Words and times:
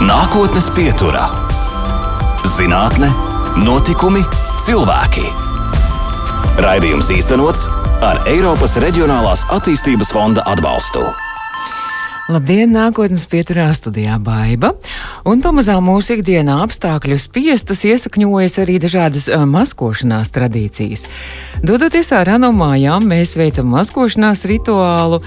Nākotnes 0.00 0.64
pieturā- 0.72 1.26
zinātne, 2.56 3.10
notikumi, 3.60 4.22
cilvēki. 4.64 5.26
Raidījums 6.56 7.10
īstenots 7.12 7.66
ar 8.00 8.22
Eiropas 8.24 8.78
Reģionālās 8.80 9.44
attīstības 9.52 10.14
fonda 10.16 10.40
atbalstu. 10.48 11.04
Labdien, 12.30 12.72
nākotnes 12.72 13.26
pieturā 13.26 13.66
studijā 13.76 14.16
Baiva. 14.22 14.70
Un 15.28 15.42
pamazām 15.44 15.84
mūsu 15.84 16.14
ikdienā 16.16 16.60
apstākļu 16.64 17.16
spiestas 17.18 17.82
iesakņojas 17.84 18.56
arī 18.62 18.76
dažādas 18.80 19.26
uh, 19.28 19.42
maskošanās 19.50 20.30
tradīcijas. 20.32 21.08
Dodoties 21.60 22.08
ārā 22.16 22.38
no 22.40 22.48
mājām, 22.56 23.04
mēs 23.04 23.34
veicam 23.36 23.66
maskošanās 23.68 24.46
rituālu, 24.48 25.18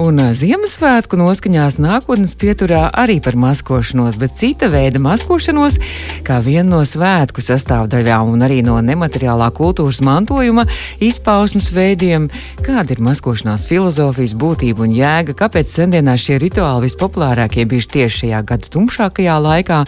un 0.00 0.20
uh, 0.22 0.30
Ziemassvētku 0.32 1.18
noskaņās 1.20 1.74
nākotnes 1.84 2.32
pieturā 2.40 2.86
arī 2.96 3.18
par 3.20 3.36
maskošanos, 3.36 4.16
bet 4.16 4.32
cita 4.40 4.70
veida 4.72 5.02
maskošanos, 5.04 5.76
kā 6.24 6.38
viena 6.40 6.78
no 6.78 6.80
svētku 6.88 7.44
sastāvdaļām 7.44 8.30
un 8.32 8.44
arī 8.46 8.62
no 8.64 8.78
nemateriālā 8.80 9.50
kultūras 9.52 10.00
mantojuma 10.00 10.64
izpausmes 10.96 11.68
veidiem, 11.76 12.30
kāda 12.64 12.96
ir 12.96 13.04
maskošanās 13.04 13.68
filozofijas 13.68 14.32
būtība 14.32 14.86
un 14.86 14.96
jēga, 14.96 15.36
kāpēc 15.42 15.76
sendienās 15.76 16.24
šie 16.24 16.40
rituāli 16.40 16.86
vispopulārākie 16.88 17.68
bijuši 17.68 17.92
tieši 17.98 18.22
šajā 18.22 18.42
gada 18.48 18.72
tumšākajā 18.78 19.36
laikā. 19.44 19.82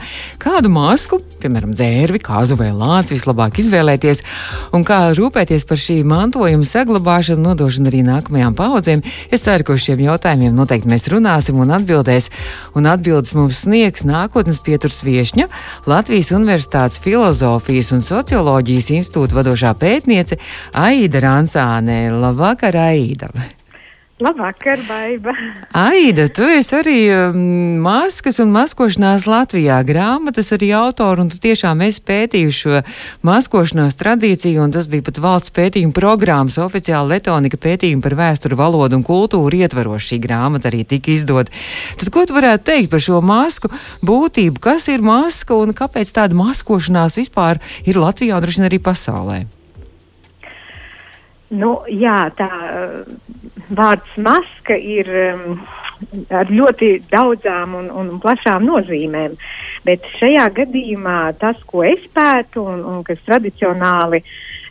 Kādu 0.45 0.69
masku, 0.77 1.23
piemēram, 1.41 1.73
dzērvi, 1.73 2.21
kāzu 2.29 2.61
vai 2.61 2.75
lāci 2.77 3.17
vislabāk 3.17 3.65
izvēlēties 3.65 4.25
un 4.77 4.85
kā 4.85 5.01
rūpēties 5.17 5.65
par 5.65 5.81
šī 5.81 5.94
mantojuma 6.03 6.67
saglabāšanu, 6.67 7.45
nodošanu 7.51 7.91
arī 7.91 8.03
nākamajām 8.07 8.57
paudzēm. 8.59 9.05
Es 9.31 9.45
ceru, 9.47 9.69
ka 9.69 9.77
uz 9.77 9.85
šiem 9.87 10.03
jautājumiem 10.07 10.55
noteikti 10.57 10.91
mēs 10.91 11.09
runāsim 11.13 11.61
un 11.63 11.75
atbildēs. 11.79 12.31
Un 12.75 12.91
atbildes 12.91 13.35
mums 13.39 13.65
sniegs 13.65 14.07
nākotnes 14.09 14.59
pieturs 14.65 15.03
viešņa 15.07 15.49
Latvijas 15.91 16.33
Universitātes 16.35 17.03
filozofijas 17.05 17.93
un 17.95 18.03
socioloģijas 18.05 18.93
institūta 18.99 19.39
vadošā 19.41 19.75
pētniece 19.79 20.41
Aida 20.73 21.23
Rancāne. 21.29 22.09
Labvakar, 22.11 22.81
Aida! 22.91 23.31
Labvakar, 24.21 24.79
Baiba. 24.89 25.33
Aida, 25.73 26.29
tu 26.31 26.47
esi 26.47 26.77
arī 26.79 26.99
um, 27.11 27.39
maskas 27.83 28.37
un 28.39 28.53
maskošanās 28.55 29.25
Latvijā 29.27 29.81
grāmatas 29.83 30.53
arī 30.55 30.69
autori, 30.79 31.25
un 31.25 31.33
tu 31.33 31.41
tiešām 31.43 31.83
esi 31.83 31.99
pētījuši 32.07 32.61
šo 32.61 32.83
maskošanās 33.27 33.99
tradīciju, 33.99 34.61
un 34.63 34.77
tas 34.77 34.87
bija 34.93 35.03
pat 35.09 35.19
valsts 35.25 35.51
pētījuma 35.57 35.97
programmas 35.99 36.61
oficiāli 36.63 37.17
Letonika 37.17 37.59
pētījuma 37.59 38.07
par 38.07 38.15
vēsturu, 38.21 38.61
valodu 38.63 39.01
un 39.01 39.03
kultūru 39.09 39.59
ietveroši 39.67 40.13
šī 40.13 40.21
grāmata 40.29 40.71
arī 40.71 40.85
tika 40.95 41.11
izdot. 41.11 41.51
Tad 41.99 42.15
ko 42.15 42.23
tu 42.23 42.39
varētu 42.39 42.69
teikt 42.71 42.95
par 42.95 43.03
šo 43.03 43.19
masku 43.19 43.73
būtību? 44.07 44.63
Kas 44.63 44.87
ir 44.95 45.03
maska 45.03 45.59
un 45.59 45.75
kāpēc 45.75 46.15
tāda 46.15 46.39
maskošanās 46.39 47.19
vispār 47.19 47.59
ir 47.83 47.99
Latvijā 47.99 48.39
un 48.39 48.47
droši 48.47 48.67
arī 48.71 48.79
pasaulē? 48.79 49.43
Nu, 51.55 51.71
jā, 51.91 52.19
tā 52.39 52.49
vārds 53.75 54.17
maska 54.21 54.77
ir 54.77 55.11
um, 55.21 55.61
ar 56.35 56.51
ļoti 56.51 56.91
daudzām 57.11 57.77
un, 57.79 57.91
un 57.91 58.11
plašām 58.23 58.65
nozīmēm. 58.67 59.37
Bet 59.87 60.09
šajā 60.19 60.49
gadījumā 60.57 61.19
tas, 61.41 61.61
ko 61.69 61.85
es 61.87 62.05
pētu 62.15 62.65
un, 62.75 62.83
un 62.91 63.03
kas 63.07 63.21
tradicionāli 63.29 64.23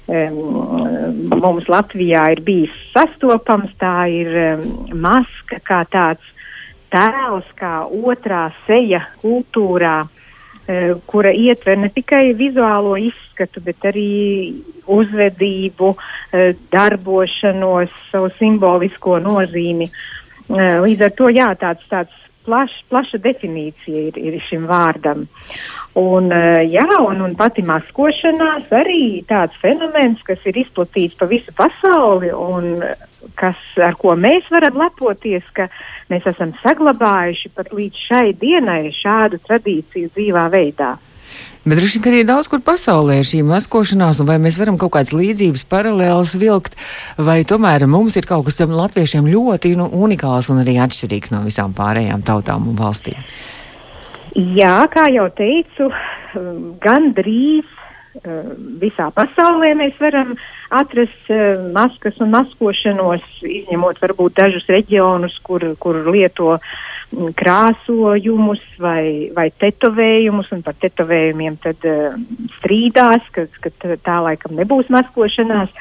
um, 0.07 1.29
mums 1.37 1.69
Latvijā 1.71 2.25
ir 2.35 2.43
bijis 2.45 2.73
sastopams, 2.95 3.73
tā 3.81 3.95
ir 4.11 4.33
um, 4.47 4.67
maska 4.93 5.61
kā 5.65 5.83
tāds 5.93 6.33
tēls, 6.93 7.47
kā 7.57 7.79
otrā 7.87 8.49
seja 8.67 9.07
kultūrā. 9.23 10.01
Uh, 10.03 10.22
kura 11.05 11.33
ietver 11.35 11.77
ne 11.77 11.89
tikai 11.91 12.33
vizuālo 12.39 12.95
izskatu, 12.95 13.61
bet 13.65 13.83
arī 13.89 14.53
uzvedību, 14.87 15.93
eh, 16.31 16.53
darbošanos, 16.71 17.91
savu 18.11 18.29
simbolisko 18.39 19.19
nozīmi. 19.19 19.89
Eh, 19.89 20.79
līdz 20.85 21.01
ar 21.01 21.11
to 21.11 21.29
jā, 21.29 21.49
tāds, 21.59 21.83
tāds 21.89 22.13
plaš, 22.45 22.71
plaša 22.89 23.17
definīcija 23.23 24.07
ir, 24.07 24.17
ir 24.17 24.39
šim 24.49 24.67
vārdam. 24.67 25.27
Un, 25.95 26.29
jā, 26.67 26.87
un, 26.99 27.21
un 27.21 27.35
pati 27.35 27.61
maskošanās 27.61 28.71
arī 28.71 29.23
tāds 29.29 29.55
fenomens, 29.61 30.19
kas 30.25 30.39
ir 30.45 30.57
izplatīts 30.63 31.15
pa 31.19 31.25
visu 31.29 31.53
pasauli 31.55 32.31
un 32.33 32.81
kas, 33.39 33.59
ar 33.81 33.95
ko 33.99 34.15
mēs 34.19 34.47
varam 34.53 34.77
lepoties, 34.81 35.45
ka 35.55 35.69
mēs 36.11 36.27
esam 36.29 36.53
saglabājuši 36.63 37.53
pat 37.55 37.71
līdz 37.75 38.05
šai 38.09 38.27
dienai 38.39 38.91
šādu 38.95 39.41
tradīciju 39.47 40.13
dzīvā 40.13 40.45
veidā. 40.53 40.95
Bet 41.63 41.79
droši 41.79 42.01
vien 42.03 42.11
arī 42.11 42.23
daudz 42.27 42.49
kur 42.51 42.59
pasaulē 42.59 43.21
ir 43.21 43.27
šī 43.27 43.39
maskošanās, 43.47 44.19
un 44.19 44.27
vai 44.27 44.35
mēs 44.43 44.57
varam 44.59 44.75
kaut 44.79 44.91
kādas 44.97 45.13
līdzības 45.15 45.63
paralēlas 45.71 46.33
vilkt, 46.35 46.75
vai 47.15 47.39
tomēr 47.47 47.87
mums 47.87 48.17
ir 48.19 48.27
kaut 48.27 48.49
kas 48.49 48.59
tam 48.59 48.75
latviešiem 48.75 49.29
ļoti 49.31 49.71
nu, 49.79 49.87
unikāls 49.87 50.51
un 50.51 50.59
arī 50.65 50.75
atšķirīgs 50.83 51.31
no 51.31 51.39
visām 51.47 51.71
pārējām 51.77 52.25
tautām 52.27 52.67
un 52.67 52.75
valstīm. 52.79 53.15
Jā, 54.57 54.81
kā 54.91 55.07
jau 55.13 55.29
teicu, 55.37 55.87
gan 56.83 57.11
drīz 57.15 57.63
uh, 57.63 57.82
visā 58.81 59.09
pasaulē 59.15 59.73
mēs 59.77 59.95
varam 60.01 60.35
atrast 60.73 61.31
uh, 61.33 61.63
maskas 61.73 62.19
un 62.21 62.29
maskošanos, 62.33 63.23
izņemot 63.41 64.01
varbūt 64.03 64.37
dažus 64.37 64.67
reģionus, 64.69 65.39
kur, 65.45 65.65
kur 65.81 65.97
lieto 66.13 66.55
uh, 66.55 66.67
krāsojumus 67.37 68.61
vai, 68.81 69.31
vai 69.33 69.49
tetovējumus, 69.61 70.51
un 70.53 70.63
par 70.65 70.77
tetovējumiem 70.81 71.57
tad 71.63 71.85
uh, 71.89 72.17
strīdās, 72.59 73.25
ka, 73.33 73.47
ka 73.63 73.97
tā 73.97 74.19
laikam 74.27 74.57
nebūs 74.61 74.91
maskošanās. 74.93 75.73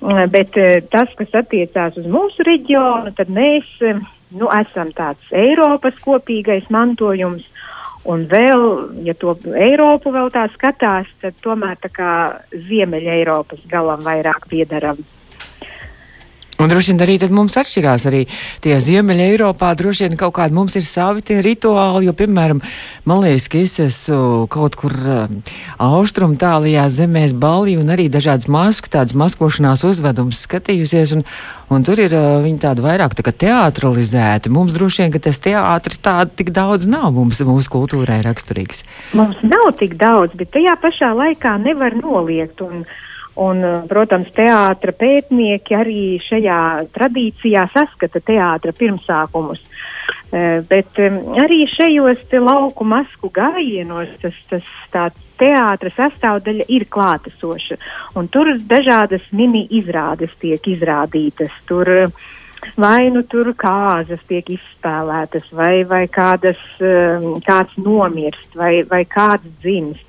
Uh, 0.00 0.22
bet 0.30 0.54
uh, 0.60 0.78
tas, 0.92 1.10
kas 1.18 1.34
attiecās 1.42 1.98
uz 1.98 2.06
mūsu 2.06 2.46
reģionu, 2.46 3.14
tad 3.18 3.32
mēs 3.32 3.66
uh, 3.82 4.02
nu, 4.34 4.50
esam 4.54 4.92
tāds 4.96 5.34
Eiropas 5.34 5.98
kopīgais 6.04 6.70
mantojums. 6.70 7.46
Un 8.06 8.26
vēl, 8.30 8.64
ja 9.06 9.14
to 9.18 9.34
Eiropu 9.50 10.12
vēl 10.14 10.30
tā 10.34 10.44
skatās, 10.54 11.08
tad 11.22 11.38
tomēr 11.42 11.78
tā 11.82 11.90
kā 11.90 12.10
Ziemeļa 12.54 13.16
Eiropas 13.18 13.64
galam 13.70 14.04
vairāk 14.06 14.46
piedaram. 14.50 15.00
Un 16.56 16.70
droši 16.72 16.94
vien 16.94 17.02
arī 17.04 17.18
mums 17.36 17.58
atšķirās 17.60 18.06
arī 18.08 18.22
tie 18.64 18.78
Ziemeļa 18.80 19.26
Eiropā. 19.28 19.74
Droši 19.76 20.06
vien 20.06 20.16
kaut 20.16 20.38
kādi 20.38 20.56
mums 20.56 20.76
ir 20.78 20.86
savi 20.88 21.20
tie 21.20 21.42
rituāli, 21.44 22.06
jo, 22.08 22.14
piemēram, 22.16 22.62
man 23.04 23.20
liekas, 23.20 23.50
ka 23.52 23.60
es 23.60 23.76
esmu 23.84 24.46
kaut 24.52 24.78
kur 24.80 24.94
uh, 24.96 25.26
austrumu 25.76 26.38
tālajā 26.40 26.86
zemēs 26.96 27.36
balī 27.36 27.76
un 27.76 27.92
arī 27.92 28.08
dažādas 28.12 28.48
masku, 28.48 28.88
tādas 28.88 29.12
maskošanās 29.12 29.84
uzvedums 29.84 30.40
skatījusies, 30.48 31.12
un, 31.18 31.26
un 31.68 31.84
tur 31.84 32.00
ir 32.00 32.16
uh, 32.16 32.40
viņi 32.40 32.62
tādi 32.64 32.86
vairāk 32.88 33.18
tā 33.18 33.26
kā 33.26 33.36
teatralizēti. 33.44 34.52
Mums 34.56 34.72
droši 34.76 35.04
vien, 35.04 35.12
ka 35.12 35.26
tas 35.28 35.42
teātri 35.44 36.00
tāda 36.00 36.32
tik 36.40 36.54
daudz 36.56 36.88
nav 36.88 37.12
mums, 37.18 37.42
mūsu 37.44 37.74
kultūrai 37.76 38.22
raksturīgs. 38.24 38.86
Mums 39.18 39.44
nav 39.44 39.74
tik 39.76 39.98
daudz, 40.00 40.32
bet 40.40 40.56
tajā 40.56 40.78
pašā 40.80 41.12
laikā 41.20 41.58
nevar 41.68 42.00
noliegt. 42.00 42.64
Un, 42.64 42.86
Un, 43.36 43.60
eh, 43.64 43.82
protams, 43.88 44.30
teātra 44.32 44.94
pētnieki 44.96 45.76
arī 45.76 46.02
šajā 46.24 46.60
tradīcijā 46.96 47.66
saskata 47.72 48.22
teātra 48.24 48.72
pirmsākumus. 48.72 49.60
Uh, 49.60 49.86
bet 50.68 50.98
arī 51.42 51.64
šajos 51.70 52.24
lauku 52.42 52.84
masku 52.84 53.30
gājienos 53.30 54.10
tas, 54.22 54.34
tas 54.50 54.70
tāds 54.92 55.38
teātra 55.38 55.90
sastāvdaļa 55.92 56.66
ir 56.68 56.86
klātesoša. 56.90 57.78
Tur 58.34 58.56
dažādas 58.58 59.22
mini 59.32 59.66
izrādes 59.70 60.34
tiek 60.40 60.60
izrādītas. 60.66 61.52
Tur, 61.66 62.10
Vai 62.74 63.10
nu 63.12 63.20
tur 63.22 63.52
kāzas 63.54 64.22
tiek 64.26 64.48
izspēlētas, 64.50 65.44
vai, 65.54 65.84
vai 65.86 66.06
kādas, 66.10 66.58
kāds 67.46 67.76
nomirst, 67.78 68.56
vai, 68.58 68.80
vai 68.88 69.04
kāds 69.06 69.46
dzimst 69.62 70.05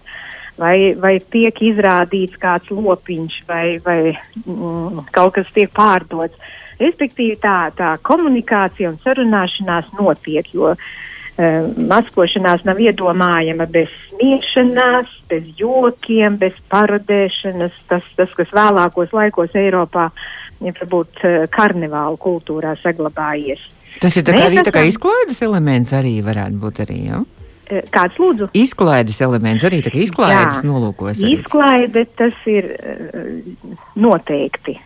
vai, 0.60 0.94
vai 1.00 1.18
tiek 1.34 1.62
izrādīts 1.72 2.38
kāds 2.42 2.72
lopiņš, 2.74 3.42
vai, 3.50 3.66
vai 3.86 4.00
mm, 4.46 5.08
kaut 5.16 5.38
kas 5.38 5.52
tiek 5.56 5.72
pārdots. 5.76 6.56
Respektīvi, 6.78 7.40
tā, 7.42 7.72
tā 7.78 7.96
komunikācija 8.06 8.92
un 8.92 9.00
sarunāšanās 9.02 9.90
notiek, 9.98 10.50
jo 10.54 10.74
uh, 10.76 10.82
maskošanās 11.90 12.66
nav 12.68 12.82
iedomājama 12.84 13.66
bez 13.74 13.90
smiešanās, 14.12 15.10
bez 15.32 15.48
jokiem, 15.58 16.38
bez 16.42 16.58
parodēšanas. 16.74 17.80
Tas, 17.90 18.06
tas 18.20 18.36
kas 18.38 18.54
vēlākos 18.54 19.16
laikos 19.18 19.58
Eiropā 19.58 20.12
ir 20.62 20.78
varbūt 20.78 21.26
uh, 21.26 21.40
karnevālu 21.54 22.22
kultūrā 22.22 22.76
saglabājies. 22.84 23.66
Tas 23.98 24.14
ir 24.20 24.28
tā 24.28 24.36
kā, 24.36 24.46
arī 24.52 24.62
tā 24.62 24.76
kā 24.76 24.86
izklaides 24.86 25.42
elements 25.42 25.96
arī 25.98 26.20
varētu 26.22 26.62
būt 26.62 26.86
arī, 26.86 27.02
jā? 27.08 27.24
Ja? 27.24 27.37
Eh, 27.68 27.84
kāds 27.92 28.16
lūdzu? 28.22 28.50
Izklaides 28.56 29.20
elements 29.26 29.66
arī 29.68 29.82
tā 29.84 29.92
kā 29.92 30.00
izklaides 30.00 30.62
Jā, 30.62 30.68
nolūkos. 30.70 31.20
Arī. 31.20 31.40
Izklaide 31.40 32.06
tas 32.20 32.46
ir 32.48 32.70
uh, 32.74 33.74
noteikti. 34.00 34.78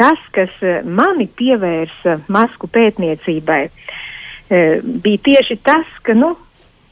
Tas, 0.00 0.20
kas 0.36 0.52
uh, 0.64 0.80
mani 0.84 1.28
pievērsa 1.36 2.20
masku 2.32 2.68
pētniecībai, 2.72 3.62
bija 4.46 5.18
tieši 5.26 5.56
tas, 5.66 5.88
ka, 6.06 6.14
nu, 6.14 6.36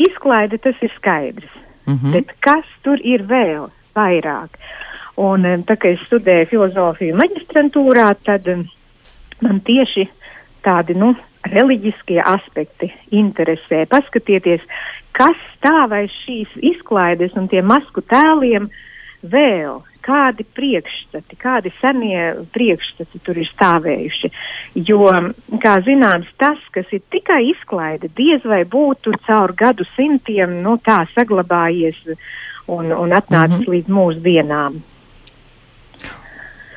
izklaide 0.03 0.59
tas 0.59 0.75
ir 0.83 0.91
skaidrs. 0.97 1.53
Mm 1.87 1.95
-hmm. 1.95 2.13
Bet 2.13 2.33
kas 2.43 2.67
tur 2.83 2.99
ir 2.99 3.23
vēl 3.23 3.69
vairāk? 3.95 4.59
Un, 5.17 5.45
tā 5.63 5.77
kā 5.79 5.93
es 5.95 6.01
studēju 6.09 6.49
filozofiju 6.51 7.15
maģistrantūrā, 7.17 8.15
tad 8.25 8.49
man 9.41 9.61
tieši 9.61 10.09
tādi 10.65 10.95
nu, 10.99 11.15
reliģiskie 11.53 12.21
aspekti 12.25 12.91
interesē. 13.15 13.85
Paskatieties, 13.91 14.63
kas 15.17 15.39
stāv 15.57 15.95
aiz 15.97 16.13
šīs 16.25 16.55
izklaides 16.75 17.37
un 17.39 17.49
tiem 17.53 17.69
masku 17.71 18.05
tēliem 18.11 18.71
vēl 19.25 19.83
kādi 20.05 20.45
priekšstati, 20.57 21.37
kādi 21.41 21.73
senie 21.81 22.47
priekšstati 22.53 23.21
tur 23.25 23.39
ir 23.41 23.49
stāvējuši. 23.55 24.31
Jo, 24.89 25.09
kā 25.63 25.79
zināms, 25.87 26.29
tas, 26.41 26.61
kas 26.75 26.91
ir 26.93 27.01
tikai 27.15 27.41
izklaide, 27.55 28.11
diez 28.17 28.45
vai 28.45 28.65
būtu 28.69 29.17
caur 29.27 29.55
gadu 29.57 29.87
simtiem 29.95 30.61
nu, 30.65 30.77
tā 30.85 31.05
saglabājies 31.15 32.01
un, 32.67 32.93
un 32.93 33.17
atnācis 33.17 33.61
mm 33.61 33.65
-hmm. 33.65 33.73
līdz 33.77 33.97
mūsdienām. 34.01 34.83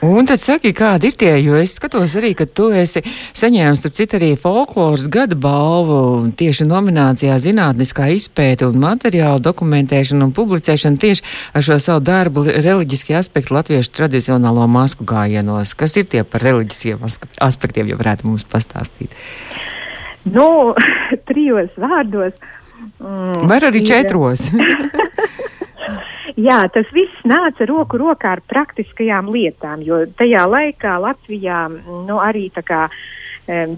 Un 0.05 0.27
tad 0.29 0.43
saki, 0.43 0.75
kādi 0.77 1.09
ir 1.09 1.15
tie, 1.17 1.31
jo 1.41 1.55
es 1.57 1.71
skatos 1.73 2.13
arī, 2.19 2.35
ka 2.37 2.45
tu 2.45 2.67
esi 2.69 3.01
saņēmis, 3.37 3.79
starp 3.81 3.95
citu, 3.97 4.19
arī 4.19 4.29
folkloras 4.37 5.07
gada 5.09 5.33
balvu 5.33 6.27
tieši 6.37 6.67
nominācijā 6.69 7.33
zinātniskā 7.41 8.11
izpēta 8.13 8.69
un 8.69 8.77
materiālu 8.83 9.41
dokumentēšana 9.41 10.27
un 10.27 10.35
publicēšana 10.37 11.01
tieši 11.01 11.25
ar 11.57 11.65
šo 11.65 11.79
savu 11.81 12.05
darbu 12.05 12.45
reliģiskie 12.45 13.17
aspekti 13.17 13.55
latviešu 13.57 13.95
tradicionālo 13.97 14.67
masku 14.69 15.07
gājienos. 15.07 15.73
Kas 15.73 15.97
ir 15.97 16.05
tie 16.05 16.21
par 16.21 16.45
reliģiskiem 16.45 17.01
aspektiem, 17.41 17.89
ja 17.89 17.97
varētu 17.97 18.29
mums 18.29 18.45
pastāstīt? 18.45 19.17
Nu, 20.29 20.77
trijos 21.31 21.73
vārdos. 21.73 22.37
Mm, 23.01 23.49
Vai 23.49 23.63
arī 23.65 23.81
četros? 23.81 24.45
Jā, 26.47 26.59
tas 26.73 26.89
viss 26.95 27.27
nāca 27.27 27.67
roku 27.69 27.99
rokā 28.01 28.35
ar 28.37 28.43
praktiskajām 28.47 29.31
lietām, 29.33 29.83
jo 29.85 30.03
tajā 30.17 30.43
laikā 30.49 30.97
Latvijā 31.03 31.67
nu, 31.71 32.19
arī 32.19 32.47
tā 32.53 32.65
kā 32.67 32.87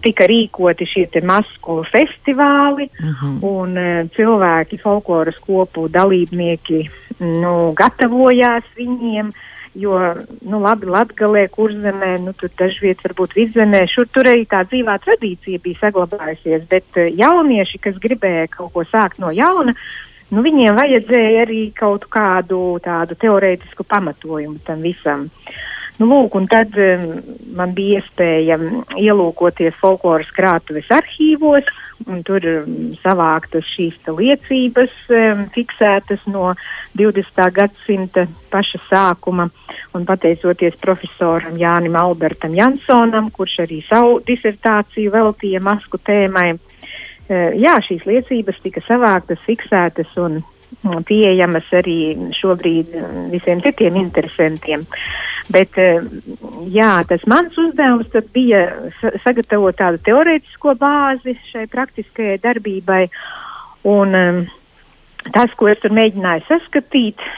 tika 0.02 0.26
rīkoti 0.26 0.88
šie 0.90 1.22
masku 1.26 1.84
festivāli, 1.92 2.90
uh 2.90 3.06
mhm. 3.06 3.38
-huh. 3.38 3.46
un 3.46 3.78
um, 3.78 4.10
cilvēki, 4.16 4.82
folkloras 4.82 5.38
kopu 5.46 5.88
dalībnieki, 5.88 6.90
nu, 7.20 7.74
gatavojās 7.74 8.64
viņiem. 8.76 9.32
Jo, 9.76 10.16
nu, 10.42 10.60
labi, 10.60 10.86
Latvijā, 10.86 11.48
kurzemē, 11.48 12.18
nu, 12.26 12.34
tur 12.34 12.50
dažviet, 12.58 13.04
varbūt 13.06 13.36
vidzemē, 13.36 13.86
šur 13.88 14.08
tur 14.12 14.26
arī 14.26 14.44
tā 14.50 14.66
dzīvā 14.66 14.98
tradīcija 14.98 15.60
bija 15.62 15.78
saglabājusies, 15.80 16.66
bet 16.70 16.86
jaunieši, 16.96 17.78
kas 17.78 17.96
gribēja 17.96 18.48
kaut 18.50 18.74
ko 18.74 18.84
sākt 18.84 19.20
no 19.20 19.30
jauna, 19.32 19.76
nu, 20.34 20.44
viņiem 20.46 20.78
vajadzēja 20.78 21.44
arī 21.48 21.64
kaut 21.78 22.06
kādu 22.12 22.78
tādu 22.84 23.18
teorētisku 23.20 23.86
pamatojumu 23.90 24.62
tam 24.68 24.86
visam. 24.86 25.28
Nu, 26.00 26.08
lūk, 26.08 26.36
tad 26.48 26.78
um, 26.80 27.02
man 27.60 27.74
bija 27.76 28.00
iespēja 28.00 28.56
ielūkoties 28.96 29.76
folkloras 29.82 30.30
krātuves 30.32 30.88
arhīvos, 30.96 31.68
un 32.08 32.22
tur 32.24 32.46
um, 32.48 32.70
savāktas 33.02 33.68
šīs 33.68 33.98
liecības, 34.08 34.94
um, 35.12 35.44
fiksētas 35.52 36.24
no 36.32 36.54
20. 36.96 37.44
gadsimta 37.52 38.30
paša 38.54 38.80
sākuma, 38.88 39.50
un 39.92 40.08
pateicoties 40.08 40.80
profesoram 40.80 41.60
Jānim 41.60 42.00
Albertam 42.00 42.56
Jansonam, 42.56 43.28
kurš 43.36 43.60
arī 43.66 43.84
savu 43.90 44.22
disertāciju 44.24 45.12
veltīja 45.18 45.60
masku 45.68 46.00
tēmai, 46.00 46.54
jā, 47.30 47.76
šīs 47.86 48.06
liecības 48.10 48.62
tika 48.64 48.82
savāktas, 48.88 49.42
fiksētas 49.46 50.16
un 50.18 50.40
mm, 50.40 51.04
pieejamas 51.06 51.68
arī 51.78 51.98
šobrīd 52.38 52.94
mm, 52.96 53.28
visiem 53.34 53.62
citiem 53.66 54.00
interesantiem. 54.02 54.86
Bet 55.54 55.78
eh, 55.82 56.02
jā, 56.74 56.92
tas 57.10 57.26
mans 57.30 57.58
uzdevums 57.58 58.10
bija 58.34 58.66
sagatavot 59.26 59.78
tādu 59.78 60.02
teorētisko 60.10 60.76
bāzi 60.82 61.38
šai 61.52 61.68
praktiskajai 61.70 62.40
darbībai. 62.42 63.04
Un 63.90 64.18
mm, 64.18 64.42
tas, 65.36 65.54
ko 65.58 65.70
es 65.70 65.80
tur 65.84 65.94
mēģināju 65.96 66.48
saskatīt, 66.50 67.30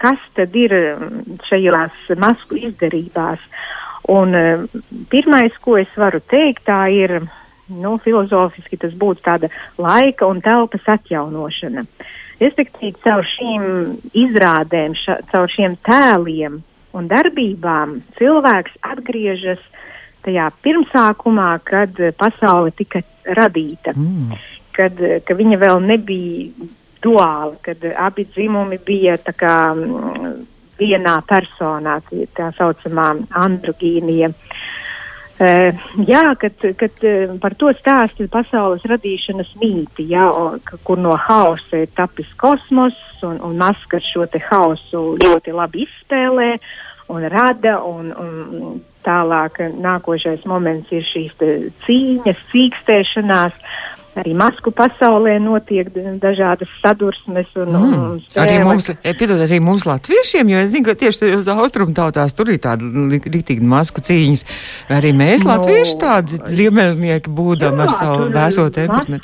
kas 0.00 0.20
tad 0.36 0.54
ir 0.56 0.72
šajās 1.48 2.14
masku 2.20 2.60
izdarībās. 2.60 3.40
Un 4.10 4.32
pirmais, 5.12 5.54
ko 5.62 5.76
es 5.78 5.90
varu 6.00 6.22
teikt, 6.32 6.64
tā 6.66 6.86
ir 6.92 7.20
nu, 7.70 7.96
filozofiski 8.04 8.78
tas 8.80 8.94
būtu 8.96 9.24
tāda 9.26 9.50
laika 9.80 10.28
un 10.28 10.42
telpas 10.44 10.86
atjaunošana. 10.96 11.84
Respektīvi, 12.40 12.96
caur 13.04 13.26
šīm 13.28 13.64
izrādēm, 14.16 14.96
ša, 14.96 15.18
caur 15.32 15.50
šiem 15.52 15.76
tēliem 15.86 16.60
un 16.96 17.08
darbībām 17.10 17.98
cilvēks 18.18 18.78
atgriežas 18.92 19.60
tajā 20.24 20.48
pirmsākumā, 20.64 21.50
kad 21.64 21.96
pasaule 22.20 22.72
tika 22.76 23.02
radīta, 23.36 23.94
mm. 23.96 24.40
kad, 24.76 25.00
kad 25.24 25.36
viņa 25.36 25.60
vēl 25.60 25.84
nebija 25.84 26.68
duāla, 27.04 27.54
kad 27.64 27.84
abi 27.96 28.26
dzimumi 28.32 28.80
bija 28.84 29.16
kā 29.36 29.56
mm, 29.72 30.34
vienā 30.80 31.16
personā, 31.28 32.00
tā 32.36 32.50
saucamā 32.56 33.12
androgīnija. 33.44 34.32
Uh, 34.32 34.89
jā, 35.40 36.24
kad, 36.40 36.66
kad 36.76 37.06
uh, 37.06 37.36
par 37.40 37.56
to 37.58 37.72
stāsta 37.78 38.26
pasaules 38.32 38.84
radīšanas 38.88 39.54
mīti, 39.62 40.10
jā, 40.12 40.26
kur 40.84 41.00
no 41.00 41.16
hausa 41.16 41.84
ir 41.84 41.92
tapis 41.96 42.28
kosmos, 42.40 42.98
un, 43.26 43.40
un 43.44 43.56
maskas 43.60 44.06
šo 44.06 44.26
hausu 44.48 45.16
ļoti 45.20 45.52
labi 45.52 45.84
izspēlē 45.86 46.52
un 47.10 47.26
rada, 47.28 47.80
un, 47.84 48.12
un 48.14 48.80
tālāk 49.04 49.58
nākošais 49.80 50.44
moments 50.48 50.92
ir 50.94 51.04
šīs 51.08 51.34
cīņas, 51.86 52.44
cīkstēšanās, 52.52 53.56
arī 54.20 54.34
masku 54.36 54.72
pasaulē 54.76 55.36
notiek 55.42 55.88
dažādas 56.22 56.70
sadursmes. 56.80 57.48
Un, 57.58 57.72
mm. 57.72 57.94
un 57.98 58.18
spēle. 58.24 58.44
arī 58.44 58.64
mums, 58.66 58.90
e, 58.92 59.14
piedod, 59.18 59.40
arī 59.44 59.60
mums 59.64 59.86
latviešiem, 59.88 60.52
jo 60.52 60.64
es 60.64 60.72
zinu, 60.74 60.88
ka 60.90 60.96
tieši 61.00 61.32
uz 61.38 61.50
austrumu 61.52 61.96
tautās 61.96 62.36
tur 62.36 62.52
ir 62.52 62.60
tāda 62.62 62.84
rītīgi 62.84 63.66
masku 63.66 64.04
cīņas. 64.04 64.44
Arī 65.00 65.14
mēs, 65.16 65.46
no, 65.46 65.54
latvieši, 65.54 65.96
tādi 66.00 66.42
ziemeļnieki 66.58 67.32
būdam 67.32 67.80
jā, 67.80 67.88
ar 67.88 67.96
savu 67.96 68.28
vēsot 68.34 68.82
epitni. 68.84 69.22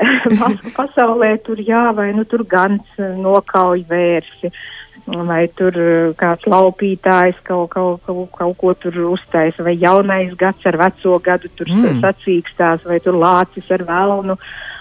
Masku 0.40 0.70
pasaulē 0.72 1.34
tur 1.44 1.58
jā, 1.60 1.90
vai 1.92 2.10
nu 2.16 2.24
tur 2.24 2.46
gans 2.48 3.00
nokauj 3.20 3.82
vērsi. 3.90 4.48
Uh, 4.48 4.68
vai 5.06 5.48
tur 5.56 5.76
eh, 5.76 6.10
kāds 6.18 6.46
laupītājs 6.48 7.38
kaut, 7.44 7.70
kaut, 7.72 8.02
kaut, 8.06 8.28
kaut 8.36 8.56
ko 8.58 8.74
tur 8.74 8.96
uztaisa, 9.10 9.64
vai 9.64 9.76
jaunais 9.78 10.34
gads 10.38 10.66
ar 10.66 10.78
veco 10.80 11.18
gadu 11.24 11.50
tur 11.56 11.70
mm. 11.70 12.00
sacīkstās, 12.02 12.84
vai 12.86 13.00
tur 13.00 13.18
lācis 13.18 13.70
ar 13.70 13.84
velnu 13.88 14.36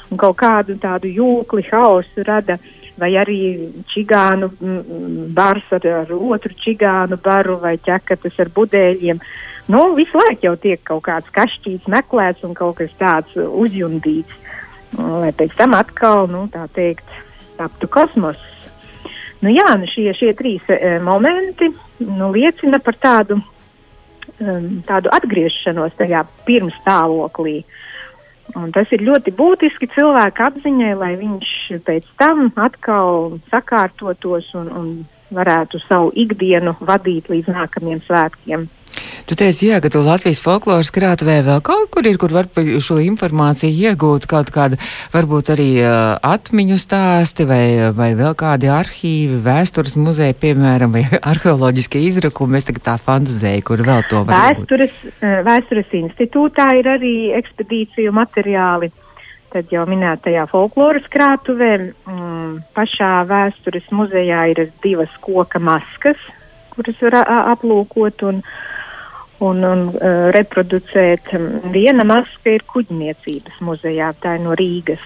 un 0.10 0.18
kaut 0.18 0.38
kādu 0.40 0.78
tādu 0.82 1.12
jūkli, 1.12 1.66
hausu 1.72 2.26
rada. 2.28 2.60
Vai 3.00 3.14
arī 3.16 3.70
čigānu 3.94 4.50
bars 5.32 5.70
ar, 5.72 5.86
ar 6.02 6.10
otru 6.12 6.52
čigānu 6.60 7.16
baru 7.24 7.56
vai 7.62 7.78
ķekatas 7.80 8.42
ar 8.44 8.52
budēļiem. 8.52 9.22
Nu, 9.72 9.86
visu 9.96 10.20
laiku 10.20 10.50
jau 10.50 10.56
tiek 10.60 10.84
kaut 10.84 11.06
kāds 11.06 11.32
kašķīts 11.32 11.88
meklēts 11.88 12.44
un 12.44 12.58
kaut 12.58 12.82
kas 12.82 12.92
tāds 13.00 13.40
uzjundīts. 13.40 14.36
Lai 15.00 15.32
pēc 15.32 15.56
tam 15.56 15.78
atkal, 15.80 16.28
nu, 16.28 16.50
tā 16.52 16.66
teikt, 16.76 17.08
taptu 17.56 17.88
kosmos 17.88 18.42
Nu, 19.40 19.52
jā, 19.56 19.68
nu 19.80 19.88
šie, 19.88 20.12
šie 20.18 20.34
trīs 20.36 20.66
e, 20.68 20.98
momenti 21.04 21.70
nu, 22.04 22.32
liecina 22.36 22.82
par 22.84 22.98
tādu, 23.00 23.38
um, 23.40 24.66
tādu 24.88 25.12
atgriešanos 25.16 25.96
tajā 26.00 26.26
pirms 26.48 26.76
stāvoklī. 26.82 27.62
Un 28.58 28.74
tas 28.76 28.90
ir 28.96 29.06
ļoti 29.06 29.32
būtiski 29.38 29.88
cilvēka 29.94 30.50
apziņai, 30.50 30.92
lai 30.98 31.14
viņš 31.22 31.54
pēc 31.86 32.08
tam 32.20 32.50
atkal 32.60 33.38
sakārtotos 33.54 34.50
un, 34.58 34.72
un 34.74 34.90
varētu 35.36 35.80
savu 35.86 36.10
ikdienu 36.18 36.74
vadīt 36.82 37.30
līdz 37.30 37.54
nākamajiem 37.54 38.02
svētkiem. 38.08 38.66
Tu 39.28 39.36
teici, 39.40 39.68
jā, 39.68 39.80
ka 39.84 39.90
tu 39.92 40.02
Latvijas 40.04 40.40
folkloras 40.44 40.92
krātuvē 40.96 41.40
vēl 41.46 41.60
kaut 41.66 41.90
kur 41.94 42.08
ir, 42.08 42.18
kur 42.22 42.32
var 42.34 42.48
šo 42.84 43.00
informāciju 43.04 43.90
iegūt, 43.90 44.28
kaut 44.30 44.52
kāda 44.54 44.80
varbūt 45.14 45.52
arī 45.56 45.68
uh, 45.82 46.16
atmiņu 46.24 46.78
stāsti 46.80 47.48
vai, 47.50 47.64
vai 47.96 48.12
vēl 48.20 48.38
kādi 48.40 48.70
arhīvi, 48.72 49.42
vēstures 49.46 49.98
muzeja, 50.00 50.38
piemēram, 50.40 50.96
vai 50.96 51.04
arheoloģiskie 51.32 52.04
izrakumi. 52.08 52.60
Es 52.60 52.70
tagad 52.70 52.86
tā 52.86 52.96
fantazēju, 53.10 53.66
kur 53.68 53.84
vēl 53.88 54.08
to 54.12 54.24
var 54.30 54.56
vēstures. 54.56 54.96
Vēstures 55.50 56.00
institūtā 56.04 56.72
ir 56.80 56.92
arī 56.96 57.14
ekspedīciju 57.42 58.16
materiāli. 58.16 58.92
Tad 59.50 59.72
jau 59.74 59.82
minētajā 59.90 60.44
folkloras 60.52 61.08
krātuvē, 61.10 61.72
mm, 62.06 62.50
pašā 62.78 63.14
vēstures 63.30 63.88
muzejā 63.90 64.44
ir 64.52 64.68
divas 64.84 65.14
koka 65.26 65.58
maskas, 65.58 66.20
kuras 66.76 67.00
var 67.02 67.24
aplūkot. 67.56 68.28
Un, 68.30 68.44
uh, 68.44 68.68
un, 69.46 69.64
un 69.64 69.86
uh, 69.92 70.28
reproducēt. 70.36 71.32
Viena 71.74 72.06
maska 72.08 72.58
ir 72.58 72.66
kuģniecības 72.70 73.62
muzejā, 73.66 74.12
tā 74.24 74.38
ir 74.38 74.46
no 74.46 74.58
Rīgas. 74.60 75.02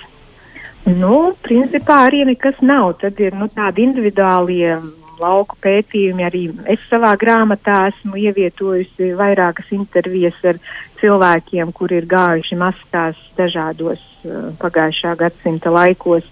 Nu, 0.85 1.31
principā 1.45 2.01
arī 2.09 2.25
nekas 2.27 2.59
nav. 2.61 2.97
Tad 3.03 3.19
ir 3.23 3.35
nu, 3.39 3.47
tādi 3.53 3.85
individuālie 3.87 4.75
lauku 5.21 5.55
pētījumi. 5.63 6.25
Arī 6.27 6.43
es 6.73 6.81
savā 6.89 7.13
grāmatā 7.19 7.85
esmu 7.91 8.19
ievietojusi 8.19 9.13
vairākas 9.19 9.69
intervijas 9.75 10.39
ar 10.43 10.59
cilvēkiem, 10.99 11.71
kuri 11.75 12.01
ir 12.01 12.09
gājuši 12.11 12.59
maskās 12.59 13.19
dažādos 13.39 14.01
uh, 14.25 14.51
pagājušā 14.59 15.15
gadsimta 15.21 15.71
laikos. 15.71 16.27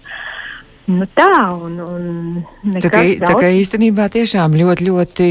Nu 0.90 1.06
tā, 1.14 1.30
un, 1.54 1.76
un 1.78 2.78
tā, 2.82 2.90
kā, 2.90 3.02
tā 3.22 3.34
kā 3.38 3.50
īstenībā 3.54 4.08
tiešām 4.10 4.56
ļoti, 4.58 4.86
ļoti, 4.88 5.28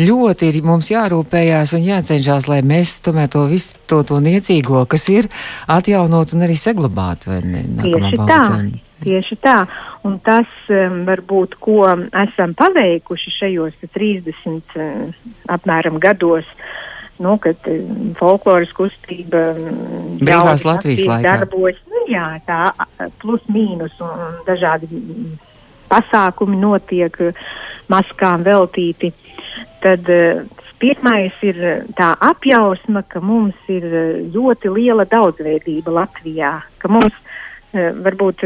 ļoti 0.00 0.48
ir 0.48 0.56
mums 0.64 0.88
jārūpējās 0.88 1.74
un 1.76 1.84
jācenšas, 1.84 2.48
lai 2.48 2.62
mēs 2.64 2.94
tomēr 3.04 3.28
to 3.34 3.44
visu 3.50 3.76
to, 3.90 4.00
to 4.08 4.22
niecīgo, 4.24 4.86
kas 4.88 5.04
ir, 5.12 5.28
atjaunot 5.68 6.32
un 6.32 6.46
arī 6.46 6.56
saglabāt. 6.56 7.28
Tieši 7.28 8.20
tā, 8.24 8.40
tieši 9.04 9.38
tā. 9.44 9.58
Un 10.08 10.16
tas 10.24 10.48
um, 10.72 11.02
varbūt, 11.10 11.58
ko 11.60 11.84
esam 12.24 12.56
paveikuši 12.56 13.36
šajos 13.36 13.76
30 13.92 14.80
um, 14.80 15.12
apmēram 15.52 16.00
gados, 16.00 16.48
nu, 17.22 17.36
kad 17.42 17.68
um, 17.70 18.12
folkloras 18.18 18.72
kustība 18.76 19.52
brīvās 20.20 20.64
Latvijas 20.66 21.04
laikā 21.08 21.34
darbojas 21.44 21.80
jā, 22.10 22.26
tā 22.46 22.72
plus 23.22 23.44
mīnus 23.52 23.94
un 24.02 24.40
dažādi 24.48 24.88
pasākumi 25.90 26.58
notiek 26.60 27.16
maskām 27.92 28.44
veltīti. 28.46 29.12
Tad 29.84 30.08
pirmais 30.80 31.36
ir 31.44 31.60
tā 31.98 32.14
apjausma, 32.24 33.04
ka 33.08 33.20
mums 33.24 33.56
ir 33.72 33.84
ļoti 34.34 34.72
liela 34.72 35.06
daudzveidība 35.08 35.92
Latvijā, 36.00 36.56
ka 36.80 36.90
mums 36.92 37.14
varbūt 37.74 38.44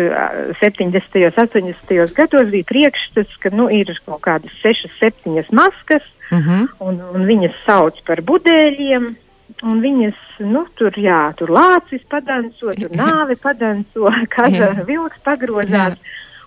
70. 0.60 1.18
un 1.28 1.34
80. 1.36 2.14
gados 2.16 2.48
bija 2.52 2.68
priekšstats, 2.68 3.34
ka 3.42 3.52
nu, 3.52 3.68
ir 3.70 3.90
kaut 4.06 4.22
kādas 4.24 4.54
6, 4.64 4.88
7 5.00 5.52
maskas, 5.52 6.06
uh 6.30 6.38
mhm. 6.38 6.50
-huh. 6.50 6.68
un, 6.78 7.00
un 7.14 7.26
viņas 7.26 7.64
sauc 7.66 8.04
par 8.06 8.22
budēļiem. 8.22 9.14
Un 9.62 9.80
viņas, 9.80 10.16
nu, 10.38 10.66
tur, 10.76 10.92
jā, 10.92 11.32
tur 11.34 11.50
lācis 11.50 12.02
padanco, 12.08 12.74
tur 12.74 12.90
nāve 13.02 13.36
padanco, 13.36 14.12
kaza 14.36 14.84
vilks 14.86 15.18
pagrozās 15.24 15.96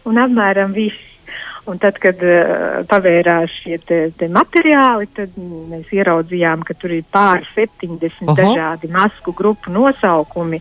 un 0.05 0.17
apmēram 0.17 0.73
viss. 0.73 1.07
Un 1.69 1.77
tad, 1.77 1.99
kad 2.01 2.17
uh, 2.25 2.81
pavērās 2.89 3.51
šie 3.61 3.77
te, 3.85 3.99
te 4.17 4.27
materiāli, 4.27 5.05
tad 5.13 5.35
mēs 5.37 5.91
ieraudzījām, 5.93 6.63
ka 6.65 6.73
tur 6.73 6.95
ir 6.95 7.03
pār 7.13 7.45
70 7.53 8.25
Oho. 8.25 8.33
dažādi 8.33 8.89
masku 8.89 9.33
grupu 9.37 9.69
nosaukumi, 9.69 10.57